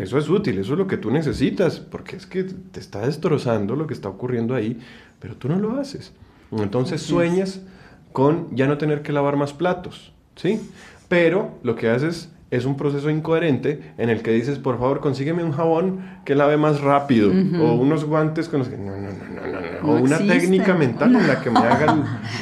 Eso 0.00 0.16
es 0.16 0.26
útil, 0.30 0.56
eso 0.58 0.72
es 0.72 0.78
lo 0.78 0.86
que 0.86 0.96
tú 0.96 1.10
necesitas, 1.10 1.78
porque 1.78 2.16
es 2.16 2.24
que 2.24 2.44
te 2.44 2.80
está 2.80 3.00
destrozando 3.06 3.76
lo 3.76 3.86
que 3.86 3.92
está 3.92 4.08
ocurriendo 4.08 4.54
ahí, 4.54 4.78
pero 5.18 5.36
tú 5.36 5.46
no 5.46 5.58
lo 5.58 5.78
haces. 5.78 6.14
Entonces 6.52 7.02
sueñas 7.02 7.60
con 8.12 8.56
ya 8.56 8.66
no 8.66 8.78
tener 8.78 9.02
que 9.02 9.12
lavar 9.12 9.36
más 9.36 9.52
platos, 9.52 10.14
¿sí? 10.36 10.58
Pero 11.10 11.58
lo 11.62 11.74
que 11.76 11.90
haces 11.90 12.30
es 12.50 12.64
un 12.64 12.76
proceso 12.76 13.10
incoherente 13.10 13.92
en 13.96 14.10
el 14.10 14.22
que 14.22 14.32
dices, 14.32 14.58
por 14.58 14.78
favor, 14.78 15.00
consígueme 15.00 15.44
un 15.44 15.52
jabón 15.52 16.00
que 16.24 16.34
lave 16.34 16.56
más 16.56 16.80
rápido, 16.80 17.30
o 17.30 17.74
unos 17.74 18.04
guantes 18.04 18.48
con 18.48 18.60
los 18.60 18.68
que... 18.68 18.76
No, 18.76 18.96
no, 18.96 19.08
no, 19.08 19.46
no, 19.46 19.82
no, 19.82 19.88
O 19.88 20.02
una 20.02 20.18
técnica 20.18 20.74
mental 20.74 21.14
en 21.14 21.28
la 21.28 21.40
que 21.40 21.50
me 21.50 21.60
haga 21.60 21.92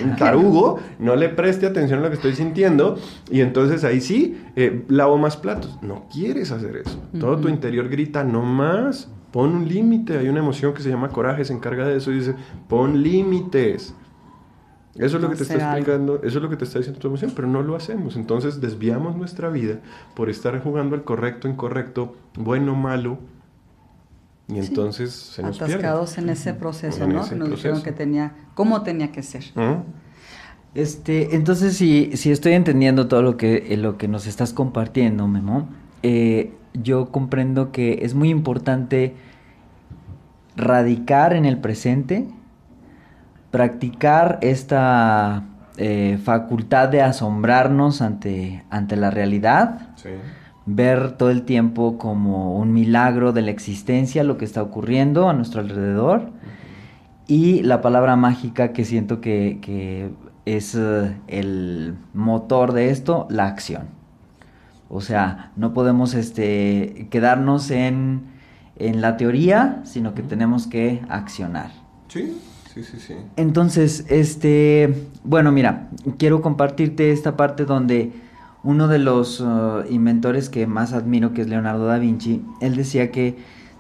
un 0.03 0.17
tarugo, 0.19 0.79
no 0.99 1.15
le 1.15 1.29
preste 1.29 1.67
atención 1.67 2.01
a 2.01 2.03
lo 2.03 2.09
que 2.09 2.17
estoy 2.17 2.35
sintiendo, 2.35 2.97
y 3.31 3.41
entonces 3.41 3.85
ahí 3.85 4.01
sí, 4.01 4.41
eh, 4.57 4.85
lavo 4.89 5.19
más 5.19 5.37
platos. 5.37 5.79
No 5.83 6.07
quieres 6.11 6.53
hacer 6.53 6.77
eso. 6.77 7.03
Todo 7.19 7.37
tu 7.39 7.49
interior 7.49 7.89
grita, 7.89 8.25
no 8.25 8.43
más, 8.43 9.11
pon 9.31 9.55
un 9.55 9.69
límite. 9.69 10.19
Hay 10.19 10.29
una 10.29 10.41
emoción 10.41 10.73
que 10.73 10.83
se 10.83 10.89
llama 10.89 11.11
coraje, 11.11 11.45
se 11.45 11.53
encarga 11.53 11.87
de 11.87 11.99
eso 11.99 12.11
y 12.13 12.17
dice, 12.17 12.35
pon 12.69 13.03
límites. 13.03 13.95
Eso 14.99 15.17
es 15.17 15.23
lo 15.23 15.31
que 15.31 15.37
te 15.37 15.43
está 15.45 15.55
algo. 15.55 15.79
explicando, 15.79 16.17
eso 16.23 16.39
es 16.39 16.43
lo 16.43 16.51
que 16.51 16.57
te 16.57 16.65
está 16.65 16.79
diciendo 16.79 17.01
tu 17.01 17.09
emoción, 17.09 17.33
pero 17.35 17.49
no 17.49 17.63
lo 17.63 17.77
hacemos. 17.77 18.17
Entonces 18.17 18.61
desviamos 18.61 19.17
nuestra 19.17 19.49
vida 19.49 19.81
por 20.15 20.29
estar 20.29 20.61
jugando 20.63 20.97
al 20.97 21.05
correcto, 21.05 21.49
incorrecto, 21.49 22.17
bueno, 22.37 22.75
malo, 22.75 23.19
y 24.49 24.59
entonces 24.59 25.13
se 25.13 25.43
nos 25.43 25.59
pierde. 25.59 25.75
Atascados 25.75 26.17
en 26.19 26.31
ese 26.31 26.55
proceso, 26.55 27.05
En 27.05 27.13
¿no? 27.13 27.21
ese 27.23 27.37
nos 27.37 27.51
dijeron 27.51 27.83
que 27.83 27.93
tenía, 27.93 28.33
cómo 28.55 28.83
tenía 28.83 29.13
que 29.13 29.23
ser. 29.23 29.45
¿Mm? 29.55 29.83
Este, 30.75 31.37
entonces, 31.37 31.77
si, 31.77 32.17
si 32.17 32.31
estoy 32.31 32.55
entendiendo 32.55 33.09
todo 33.09 33.23
lo 33.23 33.37
que, 33.37 33.67
eh, 33.69 33.77
lo 33.77 33.99
que 33.99 34.09
nos 34.09 34.27
estás 34.27 34.53
compartiendo, 34.55 35.29
Memo, 35.29 35.69
eh, 36.03 36.53
yo 36.73 37.11
comprendo 37.11 37.73
que 37.73 38.01
es 38.03 38.15
muy 38.15 38.31
importante 38.31 39.15
radicar 40.57 41.35
en 41.35 41.45
el 41.45 41.59
presente, 41.59 42.27
practicar 43.51 44.39
esta 44.43 45.45
eh, 45.77 46.19
facultad 46.23 46.89
de 46.89 47.03
asombrarnos 47.03 48.03
ante, 48.03 48.65
ante 48.71 48.97
la 48.97 49.11
realidad, 49.11 49.89
Sí. 49.97 50.11
ver 50.67 51.13
todo 51.13 51.31
el 51.31 51.43
tiempo 51.43 51.99
como 51.99 52.57
un 52.57 52.73
milagro 52.73 53.33
de 53.33 53.43
la 53.43 53.51
existencia, 53.51 54.23
lo 54.25 54.37
que 54.39 54.45
está 54.45 54.63
ocurriendo 54.63 55.29
a 55.29 55.33
nuestro 55.33 55.61
alrededor. 55.61 56.31
Y 57.27 57.63
la 57.63 57.81
palabra 57.81 58.17
mágica 58.17 58.73
que 58.73 58.85
siento 58.85 59.21
que, 59.21 59.59
que 59.63 60.11
es 60.47 60.75
eh, 60.75 61.15
el 61.27 61.95
motor 62.15 62.73
de 62.73 62.91
esto, 62.91 63.27
la 63.31 63.47
acción. 63.47 63.89
O 64.89 65.01
sea, 65.03 65.53
no 65.57 65.75
podemos 65.75 66.15
este, 66.15 67.09
quedarnos 67.11 67.71
en, 67.71 68.23
en 68.77 69.01
la 69.03 69.17
teoría, 69.19 69.81
sino 69.85 70.15
que 70.15 70.23
tenemos 70.23 70.67
que 70.67 71.03
accionar. 71.11 71.71
Sí, 72.09 72.41
Entonces, 73.37 74.05
este, 74.09 74.95
bueno, 75.25 75.53
mira, 75.53 75.89
quiero 76.19 76.43
compartirte 76.43 77.13
esta 77.13 77.37
parte 77.37 77.65
donde 77.65 78.13
uno 78.63 78.89
de 78.89 78.99
los 78.99 79.41
uh, 79.41 79.85
inventores 79.89 80.49
que 80.49 80.67
más 80.67 80.93
admiro, 80.93 81.33
que 81.33 81.43
es 81.43 81.49
Leonardo 81.49 81.87
da 81.87 81.99
Vinci, 81.99 82.45
él 82.61 82.77
decía 82.77 83.11
que 83.11 83.37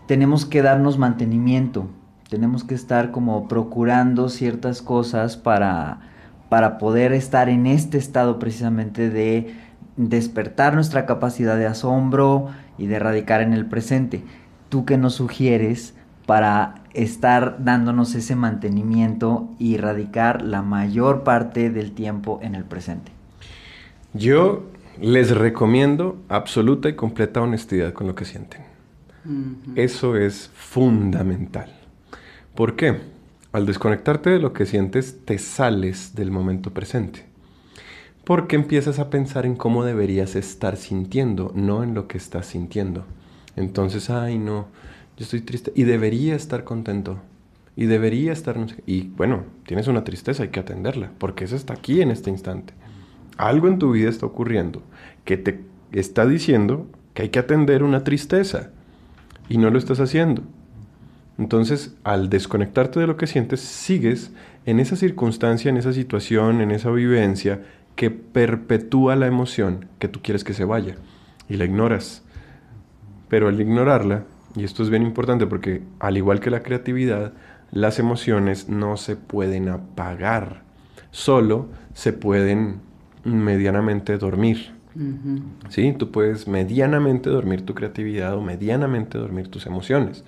tenemos 0.06 0.46
que 0.46 0.62
darnos 0.62 0.98
mantenimiento, 0.98 1.88
tenemos 2.30 2.64
que 2.64 2.74
estar 2.74 3.10
como 3.10 3.48
procurando 3.48 4.28
ciertas 4.28 4.82
cosas 4.82 5.36
para, 5.36 6.00
para 6.48 6.78
poder 6.78 7.12
estar 7.12 7.48
en 7.48 7.66
este 7.66 7.98
estado 7.98 8.38
precisamente 8.38 9.10
de 9.10 9.54
despertar 9.96 10.74
nuestra 10.74 11.06
capacidad 11.06 11.56
de 11.56 11.66
asombro 11.66 12.48
y 12.78 12.86
de 12.86 12.98
radicar 12.98 13.42
en 13.42 13.52
el 13.52 13.66
presente. 13.66 14.24
¿Tú 14.68 14.84
qué 14.84 14.96
nos 14.96 15.14
sugieres 15.14 15.94
para 16.26 16.77
estar 16.94 17.64
dándonos 17.64 18.14
ese 18.14 18.36
mantenimiento 18.36 19.48
y 19.58 19.76
radicar 19.76 20.42
la 20.42 20.62
mayor 20.62 21.24
parte 21.24 21.70
del 21.70 21.92
tiempo 21.92 22.40
en 22.42 22.54
el 22.54 22.64
presente? 22.64 23.12
Yo 24.14 24.64
les 25.00 25.30
recomiendo 25.36 26.18
absoluta 26.28 26.88
y 26.88 26.94
completa 26.94 27.40
honestidad 27.40 27.92
con 27.92 28.06
lo 28.06 28.14
que 28.14 28.24
sienten. 28.24 28.62
Eso 29.74 30.16
es 30.16 30.50
fundamental. 30.54 31.70
¿Por 32.54 32.76
qué? 32.76 33.00
Al 33.52 33.66
desconectarte 33.66 34.30
de 34.30 34.38
lo 34.38 34.52
que 34.52 34.66
sientes, 34.66 35.24
te 35.24 35.38
sales 35.38 36.14
del 36.14 36.30
momento 36.30 36.72
presente. 36.72 37.26
Porque 38.24 38.56
empiezas 38.56 38.98
a 38.98 39.10
pensar 39.10 39.46
en 39.46 39.56
cómo 39.56 39.84
deberías 39.84 40.36
estar 40.36 40.76
sintiendo, 40.76 41.52
no 41.54 41.82
en 41.82 41.94
lo 41.94 42.08
que 42.08 42.18
estás 42.18 42.46
sintiendo. 42.46 43.04
Entonces, 43.56 44.10
ay, 44.10 44.38
no, 44.38 44.68
yo 45.18 45.24
estoy 45.24 45.40
triste 45.40 45.72
y 45.74 45.82
debería 45.82 46.36
estar 46.36 46.62
contento. 46.62 47.20
Y 47.74 47.86
debería 47.86 48.32
estar... 48.32 48.56
Y 48.86 49.08
bueno, 49.08 49.42
tienes 49.66 49.88
una 49.88 50.04
tristeza, 50.04 50.44
hay 50.44 50.50
que 50.50 50.60
atenderla, 50.60 51.10
porque 51.18 51.44
eso 51.44 51.56
está 51.56 51.74
aquí 51.74 52.00
en 52.00 52.12
este 52.12 52.30
instante. 52.30 52.72
Algo 53.36 53.66
en 53.66 53.80
tu 53.80 53.90
vida 53.90 54.08
está 54.08 54.26
ocurriendo 54.26 54.80
que 55.24 55.36
te 55.36 55.60
está 55.90 56.24
diciendo 56.24 56.86
que 57.14 57.22
hay 57.22 57.28
que 57.30 57.40
atender 57.40 57.82
una 57.82 58.04
tristeza 58.04 58.70
y 59.48 59.58
no 59.58 59.70
lo 59.70 59.78
estás 59.78 59.98
haciendo. 59.98 60.42
Entonces, 61.36 61.96
al 62.04 62.30
desconectarte 62.30 63.00
de 63.00 63.08
lo 63.08 63.16
que 63.16 63.26
sientes, 63.26 63.60
sigues 63.60 64.30
en 64.66 64.78
esa 64.78 64.94
circunstancia, 64.94 65.68
en 65.68 65.78
esa 65.78 65.92
situación, 65.92 66.60
en 66.60 66.70
esa 66.70 66.92
vivencia 66.92 67.62
que 67.96 68.12
perpetúa 68.12 69.16
la 69.16 69.26
emoción 69.26 69.86
que 69.98 70.06
tú 70.06 70.20
quieres 70.22 70.44
que 70.44 70.54
se 70.54 70.64
vaya 70.64 70.94
y 71.48 71.56
la 71.56 71.64
ignoras. 71.64 72.22
Pero 73.28 73.48
al 73.48 73.60
ignorarla, 73.60 74.24
y 74.56 74.64
esto 74.64 74.82
es 74.82 74.90
bien 74.90 75.02
importante 75.02 75.46
porque 75.46 75.82
al 76.00 76.16
igual 76.16 76.40
que 76.40 76.50
la 76.50 76.62
creatividad, 76.62 77.32
las 77.70 77.98
emociones 77.98 78.68
no 78.68 78.96
se 78.96 79.16
pueden 79.16 79.68
apagar, 79.68 80.62
solo 81.10 81.68
se 81.94 82.12
pueden 82.12 82.80
medianamente 83.24 84.18
dormir. 84.18 84.76
¿Sí? 85.68 85.94
Tú 85.96 86.10
puedes 86.10 86.48
medianamente 86.48 87.30
dormir 87.30 87.64
tu 87.64 87.72
creatividad 87.74 88.34
o 88.34 88.40
medianamente 88.40 89.16
dormir 89.16 89.48
tus 89.48 89.66
emociones. 89.66 90.24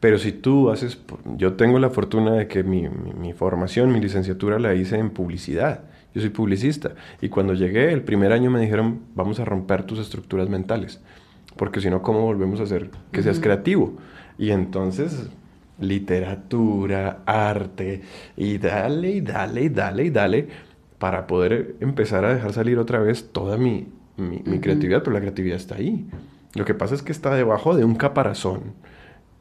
Pero 0.00 0.18
si 0.18 0.32
tú 0.32 0.70
haces, 0.70 0.98
yo 1.36 1.54
tengo 1.54 1.78
la 1.78 1.90
fortuna 1.90 2.32
de 2.32 2.48
que 2.48 2.62
mi, 2.62 2.88
formación, 3.32 3.92
mi 3.92 4.00
licenciatura 4.00 4.58
la 4.58 4.74
hice 4.74 4.98
en 4.98 5.10
publicidad. 5.10 5.82
Yo 6.14 6.20
soy 6.20 6.30
publicista. 6.30 6.94
Y 7.20 7.28
cuando 7.28 7.54
llegué, 7.54 7.92
el 7.92 8.02
primer 8.02 8.32
año 8.32 8.50
me 8.50 8.60
dijeron, 8.60 9.00
vamos 9.14 9.40
a 9.40 9.44
romper 9.44 9.84
tus 9.84 9.98
estructuras 9.98 10.48
mentales. 10.48 11.00
Porque 11.58 11.80
si 11.80 11.90
no, 11.90 12.00
¿cómo 12.02 12.22
volvemos 12.22 12.60
a 12.60 12.62
hacer 12.62 12.90
que 13.10 13.22
seas 13.22 13.40
creativo? 13.40 13.94
Y 14.38 14.52
entonces, 14.52 15.28
literatura, 15.80 17.18
arte, 17.26 18.02
y 18.36 18.58
dale, 18.58 19.10
y 19.10 19.20
dale, 19.20 19.62
y 19.62 19.68
dale, 19.68 20.04
y 20.04 20.10
dale, 20.10 20.48
para 21.00 21.26
poder 21.26 21.74
empezar 21.80 22.24
a 22.24 22.32
dejar 22.32 22.52
salir 22.52 22.78
otra 22.78 23.00
vez 23.00 23.30
toda 23.32 23.58
mi, 23.58 23.88
mi, 24.16 24.60
creatividad, 24.60 25.02
pero 25.02 25.14
la 25.14 25.20
creatividad 25.20 25.56
está 25.56 25.74
ahí. 25.74 26.06
Lo 26.54 26.64
que 26.64 26.74
pasa 26.74 26.94
es 26.94 27.02
que 27.02 27.10
está 27.10 27.34
debajo 27.34 27.76
de 27.76 27.84
un 27.84 27.96
caparazón 27.96 28.74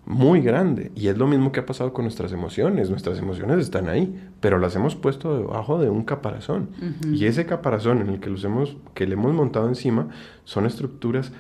muy 0.08 0.42
grande. 0.42 0.92
Y 0.96 1.10
es 1.10 1.18
lo 1.18 1.28
mismo 1.28 1.52
que 1.52 1.60
ha 1.60 1.66
pasado 1.66 1.94
con 1.94 2.06
nuestras 2.06 2.32
emociones. 2.32 2.90
Nuestras 2.90 3.20
emociones 3.20 3.60
están 3.60 3.90
ahí, 3.90 4.20
pero 4.40 4.58
las 4.58 4.76
hemos 4.76 4.96
puesto 4.96 5.38
debajo 5.38 5.80
de 5.80 5.90
un 5.90 6.04
caparazón. 6.04 6.70
Y 7.12 7.26
ese 7.26 7.46
caparazón 7.46 8.02
en 8.02 8.10
el 8.10 8.20
que, 8.20 8.30
los 8.30 8.44
hemos, 8.44 8.78
que 8.96 9.06
le 9.06 9.14
hemos 9.14 9.34
montado 9.34 9.68
encima 9.68 10.08
son 10.46 10.66
estructuras 10.66 11.32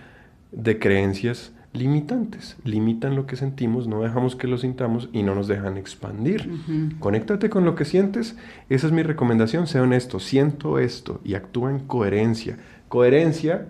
de 0.51 0.79
creencias 0.79 1.53
limitantes. 1.73 2.57
Limitan 2.63 3.15
lo 3.15 3.27
que 3.27 3.35
sentimos, 3.35 3.87
no 3.87 4.01
dejamos 4.01 4.35
que 4.35 4.47
lo 4.47 4.57
sintamos 4.57 5.09
y 5.13 5.23
no 5.23 5.35
nos 5.35 5.47
dejan 5.47 5.77
expandir. 5.77 6.49
Conéctate 6.99 7.49
con 7.49 7.65
lo 7.65 7.75
que 7.75 7.85
sientes. 7.85 8.35
Esa 8.69 8.87
es 8.87 8.93
mi 8.93 9.03
recomendación. 9.03 9.67
Sea 9.67 9.83
honesto. 9.83 10.19
Siento 10.19 10.79
esto 10.79 11.21
y 11.23 11.35
actúa 11.35 11.69
en 11.69 11.79
coherencia 11.79 12.57
Coherencia, 12.89 13.67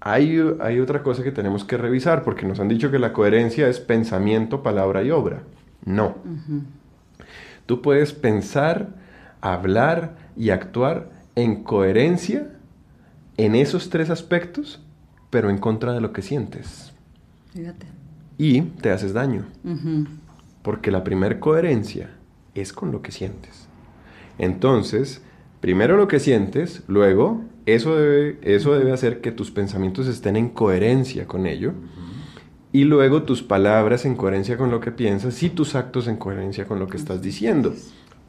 hay, 0.00 0.40
hay 0.60 0.78
otra 0.78 1.02
cosa 1.02 1.24
que 1.24 1.32
tenemos 1.32 1.64
que 1.64 1.76
revisar, 1.76 2.22
porque 2.22 2.46
nos 2.46 2.60
han 2.60 2.68
dicho 2.68 2.90
que 2.90 2.98
la 2.98 3.12
coherencia 3.12 3.68
es 3.68 3.80
pensamiento, 3.80 4.62
palabra 4.62 5.02
y 5.02 5.10
obra. 5.10 5.42
No. 5.84 6.16
Tú 7.66 7.82
puedes 7.82 8.12
pensar, 8.12 8.90
hablar 9.40 10.16
y 10.36 10.50
actuar 10.50 11.10
en 11.34 11.64
coherencia 11.64 12.50
en 13.36 13.56
esos 13.56 13.90
tres 13.90 14.08
aspectos, 14.10 14.83
pero 15.34 15.50
en 15.50 15.58
contra 15.58 15.92
de 15.92 16.00
lo 16.00 16.12
que 16.12 16.22
sientes. 16.22 16.92
Fíjate. 17.52 17.88
Y 18.38 18.60
te 18.60 18.92
haces 18.92 19.12
daño. 19.12 19.46
Porque 20.62 20.92
la 20.92 21.02
primer 21.02 21.40
coherencia 21.40 22.10
es 22.54 22.72
con 22.72 22.92
lo 22.92 23.02
que 23.02 23.10
sientes. 23.10 23.66
Entonces, 24.38 25.22
primero 25.60 25.96
lo 25.96 26.06
que 26.06 26.20
sientes, 26.20 26.84
luego 26.86 27.42
eso 27.66 27.96
debe, 27.96 28.38
eso 28.42 28.78
debe 28.78 28.92
hacer 28.92 29.20
que 29.20 29.32
tus 29.32 29.50
pensamientos 29.50 30.06
estén 30.06 30.36
en 30.36 30.50
coherencia 30.50 31.26
con 31.26 31.46
ello. 31.46 31.72
Y 32.70 32.84
luego 32.84 33.24
tus 33.24 33.42
palabras 33.42 34.04
en 34.04 34.14
coherencia 34.14 34.56
con 34.56 34.70
lo 34.70 34.78
que 34.78 34.92
piensas 34.92 35.42
y 35.42 35.50
tus 35.50 35.74
actos 35.74 36.06
en 36.06 36.14
coherencia 36.16 36.64
con 36.66 36.78
lo 36.78 36.86
que 36.86 36.96
estás 36.96 37.22
diciendo. 37.22 37.74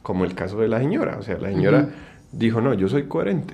Como 0.01 0.25
el 0.25 0.33
caso 0.33 0.57
de 0.57 0.69
la 0.69 0.79
señora. 0.79 1.19
O 1.19 1.21
sea, 1.21 1.37
la 1.37 1.49
señora 1.49 1.87
dijo, 2.31 2.61
no, 2.61 2.73
yo 2.73 2.87
soy 2.87 3.03
coherente. 3.03 3.53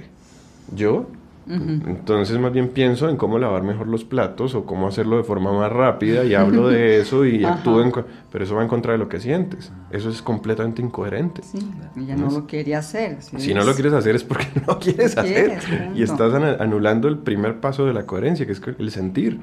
Yo 0.74 1.10
entonces 1.48 2.38
más 2.40 2.54
bien 2.54 2.70
pienso 2.70 3.10
en 3.10 3.18
cómo 3.18 3.40
lavar 3.40 3.64
mejor 3.64 3.88
los 3.88 4.04
platos 4.04 4.54
o 4.56 4.66
cómo 4.66 4.88
hacerlo 4.88 5.18
de 5.18 5.24
forma 5.24 5.52
más 5.52 5.72
rápida 5.72 6.24
y 6.24 6.36
hablo 6.36 6.70
de 6.70 7.00
eso 7.02 7.26
y 7.26 7.44
actúo 7.44 7.82
en... 7.82 7.92
Pero 8.32 8.44
eso 8.44 8.56
va 8.56 8.62
en 8.62 8.70
contra 8.70 8.94
de 8.94 8.98
lo 8.98 9.10
que 9.10 9.20
sientes. 9.20 9.72
Eso 9.90 10.10
es 10.10 10.22
completamente 10.22 10.82
incoherente. 10.82 11.42
Sí, 11.44 11.60
ya 12.08 12.16
no, 12.16 12.32
lo 12.32 12.48
quería 12.48 12.80
hacer. 12.80 13.18
Si, 13.22 13.54
no 13.54 13.64
lo 13.64 13.74
quieres 13.74 13.94
hacer 13.94 14.16
es 14.16 14.24
porque 14.24 14.48
no 14.68 14.80
quieres 14.80 15.18
hacer. 15.18 15.60
y 15.96 16.04
estás 16.04 16.34
anulando 16.34 17.08
el 17.08 17.18
primer 17.18 17.60
paso 17.60 17.86
de 17.86 17.94
la 17.94 18.06
coherencia, 18.06 18.46
que 18.46 18.54
es 18.54 18.62
el 18.78 18.92
sentir. 18.92 19.40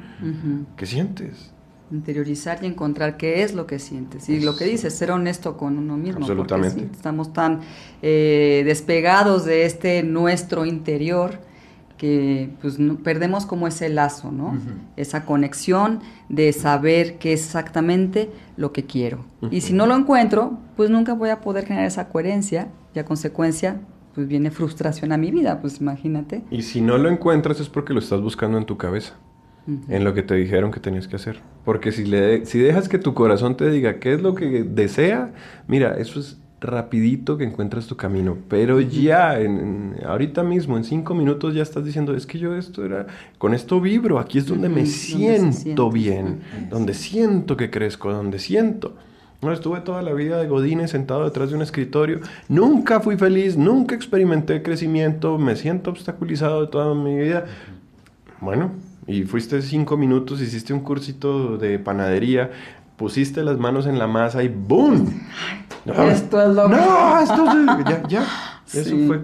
¿Qué 0.76 0.86
sientes? 0.86 1.52
interiorizar 1.90 2.58
y 2.62 2.66
encontrar 2.66 3.16
qué 3.16 3.42
es 3.42 3.54
lo 3.54 3.66
que 3.66 3.78
sientes. 3.78 4.28
Y 4.28 4.40
lo 4.40 4.56
que 4.56 4.64
dices, 4.64 4.94
ser 4.94 5.10
honesto 5.10 5.56
con 5.56 5.78
uno 5.78 5.96
mismo. 5.96 6.20
Absolutamente. 6.20 6.82
Porque 6.82 6.96
estamos 6.96 7.32
tan 7.32 7.60
eh, 8.02 8.62
despegados 8.64 9.44
de 9.44 9.64
este 9.64 10.02
nuestro 10.02 10.66
interior 10.66 11.38
que 11.98 12.50
pues 12.62 12.78
perdemos 13.02 13.44
como 13.44 13.66
ese 13.66 13.88
lazo, 13.90 14.32
¿no? 14.32 14.56
Esa 14.96 15.26
conexión 15.26 16.00
de 16.28 16.52
saber 16.52 17.18
qué 17.18 17.34
es 17.34 17.44
exactamente 17.44 18.30
lo 18.56 18.72
que 18.72 18.84
quiero. 18.84 19.26
Y 19.50 19.60
si 19.60 19.74
no 19.74 19.86
lo 19.86 19.94
encuentro, 19.96 20.58
pues 20.76 20.88
nunca 20.88 21.12
voy 21.12 21.28
a 21.28 21.40
poder 21.40 21.66
generar 21.66 21.86
esa 21.86 22.08
coherencia 22.08 22.68
y 22.94 23.00
a 23.00 23.04
consecuencia 23.04 23.80
pues 24.14 24.26
viene 24.26 24.50
frustración 24.50 25.12
a 25.12 25.16
mi 25.16 25.30
vida, 25.30 25.60
pues 25.60 25.80
imagínate. 25.80 26.42
Y 26.50 26.62
si 26.62 26.80
no 26.80 26.98
lo 26.98 27.08
encuentras 27.10 27.60
es 27.60 27.68
porque 27.68 27.92
lo 27.92 28.00
estás 28.00 28.20
buscando 28.20 28.58
en 28.58 28.64
tu 28.64 28.76
cabeza, 28.76 29.14
en 29.88 30.02
lo 30.02 30.14
que 30.14 30.22
te 30.22 30.34
dijeron 30.34 30.70
que 30.70 30.80
tenías 30.80 31.06
que 31.06 31.16
hacer. 31.16 31.40
Porque 31.64 31.92
si, 31.92 32.04
le, 32.04 32.46
si 32.46 32.58
dejas 32.58 32.88
que 32.88 32.98
tu 32.98 33.14
corazón 33.14 33.56
te 33.56 33.70
diga 33.70 34.00
qué 34.00 34.14
es 34.14 34.22
lo 34.22 34.34
que 34.34 34.64
desea, 34.64 35.32
mira, 35.66 35.98
eso 35.98 36.18
es 36.20 36.40
rapidito 36.60 37.36
que 37.36 37.44
encuentras 37.44 37.86
tu 37.86 37.96
camino, 37.96 38.36
pero 38.48 38.80
ya, 38.80 39.40
en, 39.40 39.94
ahorita 40.04 40.42
mismo, 40.42 40.76
en 40.76 40.84
cinco 40.84 41.14
minutos 41.14 41.54
ya 41.54 41.62
estás 41.62 41.84
diciendo, 41.84 42.14
es 42.14 42.26
que 42.26 42.38
yo 42.38 42.56
esto 42.56 42.84
era, 42.84 43.06
con 43.38 43.54
esto 43.54 43.80
vibro, 43.80 44.18
aquí 44.18 44.38
es 44.38 44.46
donde 44.46 44.68
me 44.68 44.84
siento 44.86 45.90
bien, 45.90 46.40
donde 46.68 46.94
siento 46.94 47.56
que 47.56 47.70
crezco, 47.70 48.12
donde 48.12 48.38
siento. 48.38 48.94
No, 49.40 49.52
estuve 49.52 49.80
toda 49.82 50.02
la 50.02 50.12
vida 50.14 50.38
de 50.38 50.48
Godines 50.48 50.90
sentado 50.90 51.22
detrás 51.24 51.50
de 51.50 51.56
un 51.56 51.62
escritorio, 51.62 52.20
nunca 52.48 52.98
fui 52.98 53.16
feliz, 53.16 53.56
nunca 53.56 53.94
experimenté 53.94 54.62
crecimiento, 54.62 55.38
me 55.38 55.54
siento 55.54 55.90
obstaculizado 55.90 56.62
de 56.62 56.66
toda 56.66 56.92
mi 56.92 57.16
vida. 57.16 57.46
Bueno, 58.40 58.72
y 59.06 59.22
fuiste 59.22 59.62
cinco 59.62 59.96
minutos, 59.96 60.40
hiciste 60.40 60.74
un 60.74 60.80
cursito 60.80 61.56
de 61.56 61.78
panadería, 61.78 62.50
pusiste 62.98 63.42
las 63.42 63.56
manos 63.56 63.86
en 63.86 63.98
la 63.98 64.06
masa 64.06 64.42
y 64.42 64.48
¡boom! 64.48 65.22
esto 65.86 66.42
es 66.42 66.54
lo 66.54 66.68
No, 66.68 67.20
esto 67.20 67.50
es... 67.50 67.88
Ya, 67.88 68.06
ya. 68.06 68.26
Eso 68.74 68.94
fue. 69.06 69.22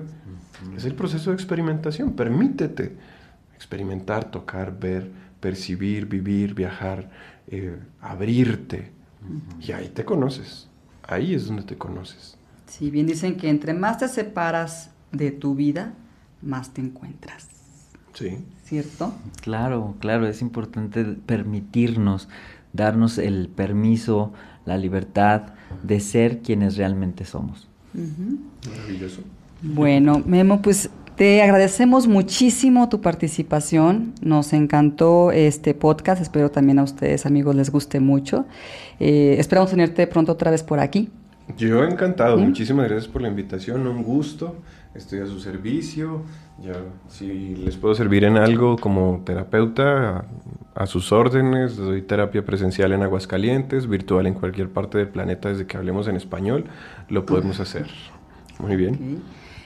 Es 0.75 0.87
el 0.87 0.95
proceso 0.95 1.29
de 1.29 1.37
experimentación. 1.37 2.13
Permítete. 2.13 2.97
experimentar, 3.55 4.31
tocar, 4.31 4.79
ver, 4.79 5.11
percibir, 5.41 6.07
vivir, 6.07 6.55
viajar, 6.55 7.11
eh, 7.49 7.79
abrirte. 8.01 8.93
Y 9.61 9.73
ahí 9.73 9.89
te 9.89 10.05
conoces. 10.05 10.69
Ahí 11.03 11.35
es 11.35 11.47
donde 11.47 11.63
te 11.63 11.77
conoces. 11.77 12.39
Sí, 12.67 12.91
bien 12.91 13.07
dicen 13.07 13.37
que 13.37 13.51
entre 13.51 13.75
más 13.75 13.99
te 13.99 14.09
separas 14.09 14.91
de 15.13 15.31
tu 15.31 15.55
vida, 15.55 15.93
más 16.41 16.71
te 16.73 16.81
encuentras. 16.81 17.49
Sí. 18.15 18.45
¿Cierto? 18.65 19.15
Claro, 19.43 19.95
claro, 20.01 20.27
es 20.27 20.41
importante 20.41 21.05
permitirnos, 21.05 22.29
darnos 22.75 23.17
el 23.17 23.49
permiso, 23.49 24.35
la 24.67 24.77
libertad 24.77 25.55
de 25.83 26.01
ser 26.01 26.41
quienes 26.41 26.77
realmente 26.77 27.25
somos. 27.25 27.67
Maravilloso. 28.69 29.23
Bueno, 29.63 30.23
Memo, 30.27 30.61
pues 30.61 30.91
te 31.17 31.43
agradecemos 31.43 32.09
muchísimo 32.09 32.89
tu 32.89 33.01
participación. 33.01 34.13
Nos 34.21 34.53
encantó 34.53 35.31
este 35.31 35.73
podcast. 35.73 36.21
Espero 36.21 36.51
también 36.51 36.81
a 36.81 36.83
ustedes, 36.83 37.25
amigos, 37.25 37.55
les 37.55 37.71
guste 37.71 38.01
mucho. 38.01 38.47
Eh, 38.99 39.37
esperamos 39.39 39.71
tenerte 39.71 40.07
pronto 40.07 40.33
otra 40.33 40.51
vez 40.51 40.63
por 40.63 40.81
aquí. 40.81 41.11
Yo 41.57 41.85
encantado. 41.85 42.37
Muchísimas 42.37 42.89
gracias 42.89 43.07
por 43.07 43.23
la 43.23 43.29
invitación. 43.29 43.87
Un 43.87 44.03
gusto. 44.03 44.57
Estoy 44.95 45.21
a 45.21 45.27
su 45.27 45.39
servicio. 45.41 46.23
Ya, 46.63 46.75
si 47.09 47.55
les 47.57 47.77
puedo 47.77 47.95
servir 47.95 48.25
en 48.25 48.37
algo 48.37 48.77
como 48.77 49.23
terapeuta, 49.25 50.25
a, 50.75 50.87
sus 50.87 51.13
órdenes. 51.13 51.77
Doy 51.77 52.03
terapia 52.03 52.45
presencial 52.45 52.93
en 52.93 53.03
Aguascalientes, 53.03 53.87
virtual 53.87 54.27
en 54.27 54.35
cualquier 54.35 54.71
parte 54.71 54.99
del 54.99 55.09
planeta 55.09 55.49
desde 55.49 55.67
que 55.67 55.77
hablemos 55.77 56.09
en 56.09 56.17
español. 56.17 56.65
Lo 57.09 57.25
podemos 57.27 57.61
hacer. 57.61 57.87
Muy 58.59 58.77
bien. 58.77 59.23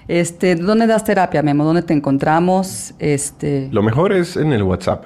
Este, 0.09 0.57
¿Dónde 0.57 0.87
das 0.87 1.05
terapia, 1.05 1.43
Memo? 1.43 1.65
¿Dónde 1.65 1.83
te 1.83 1.93
encontramos? 1.93 2.95
Este... 2.99 3.69
Lo 3.71 3.83
mejor 3.83 4.13
es 4.13 4.37
en 4.37 4.53
el 4.53 4.63
WhatsApp. 4.63 5.05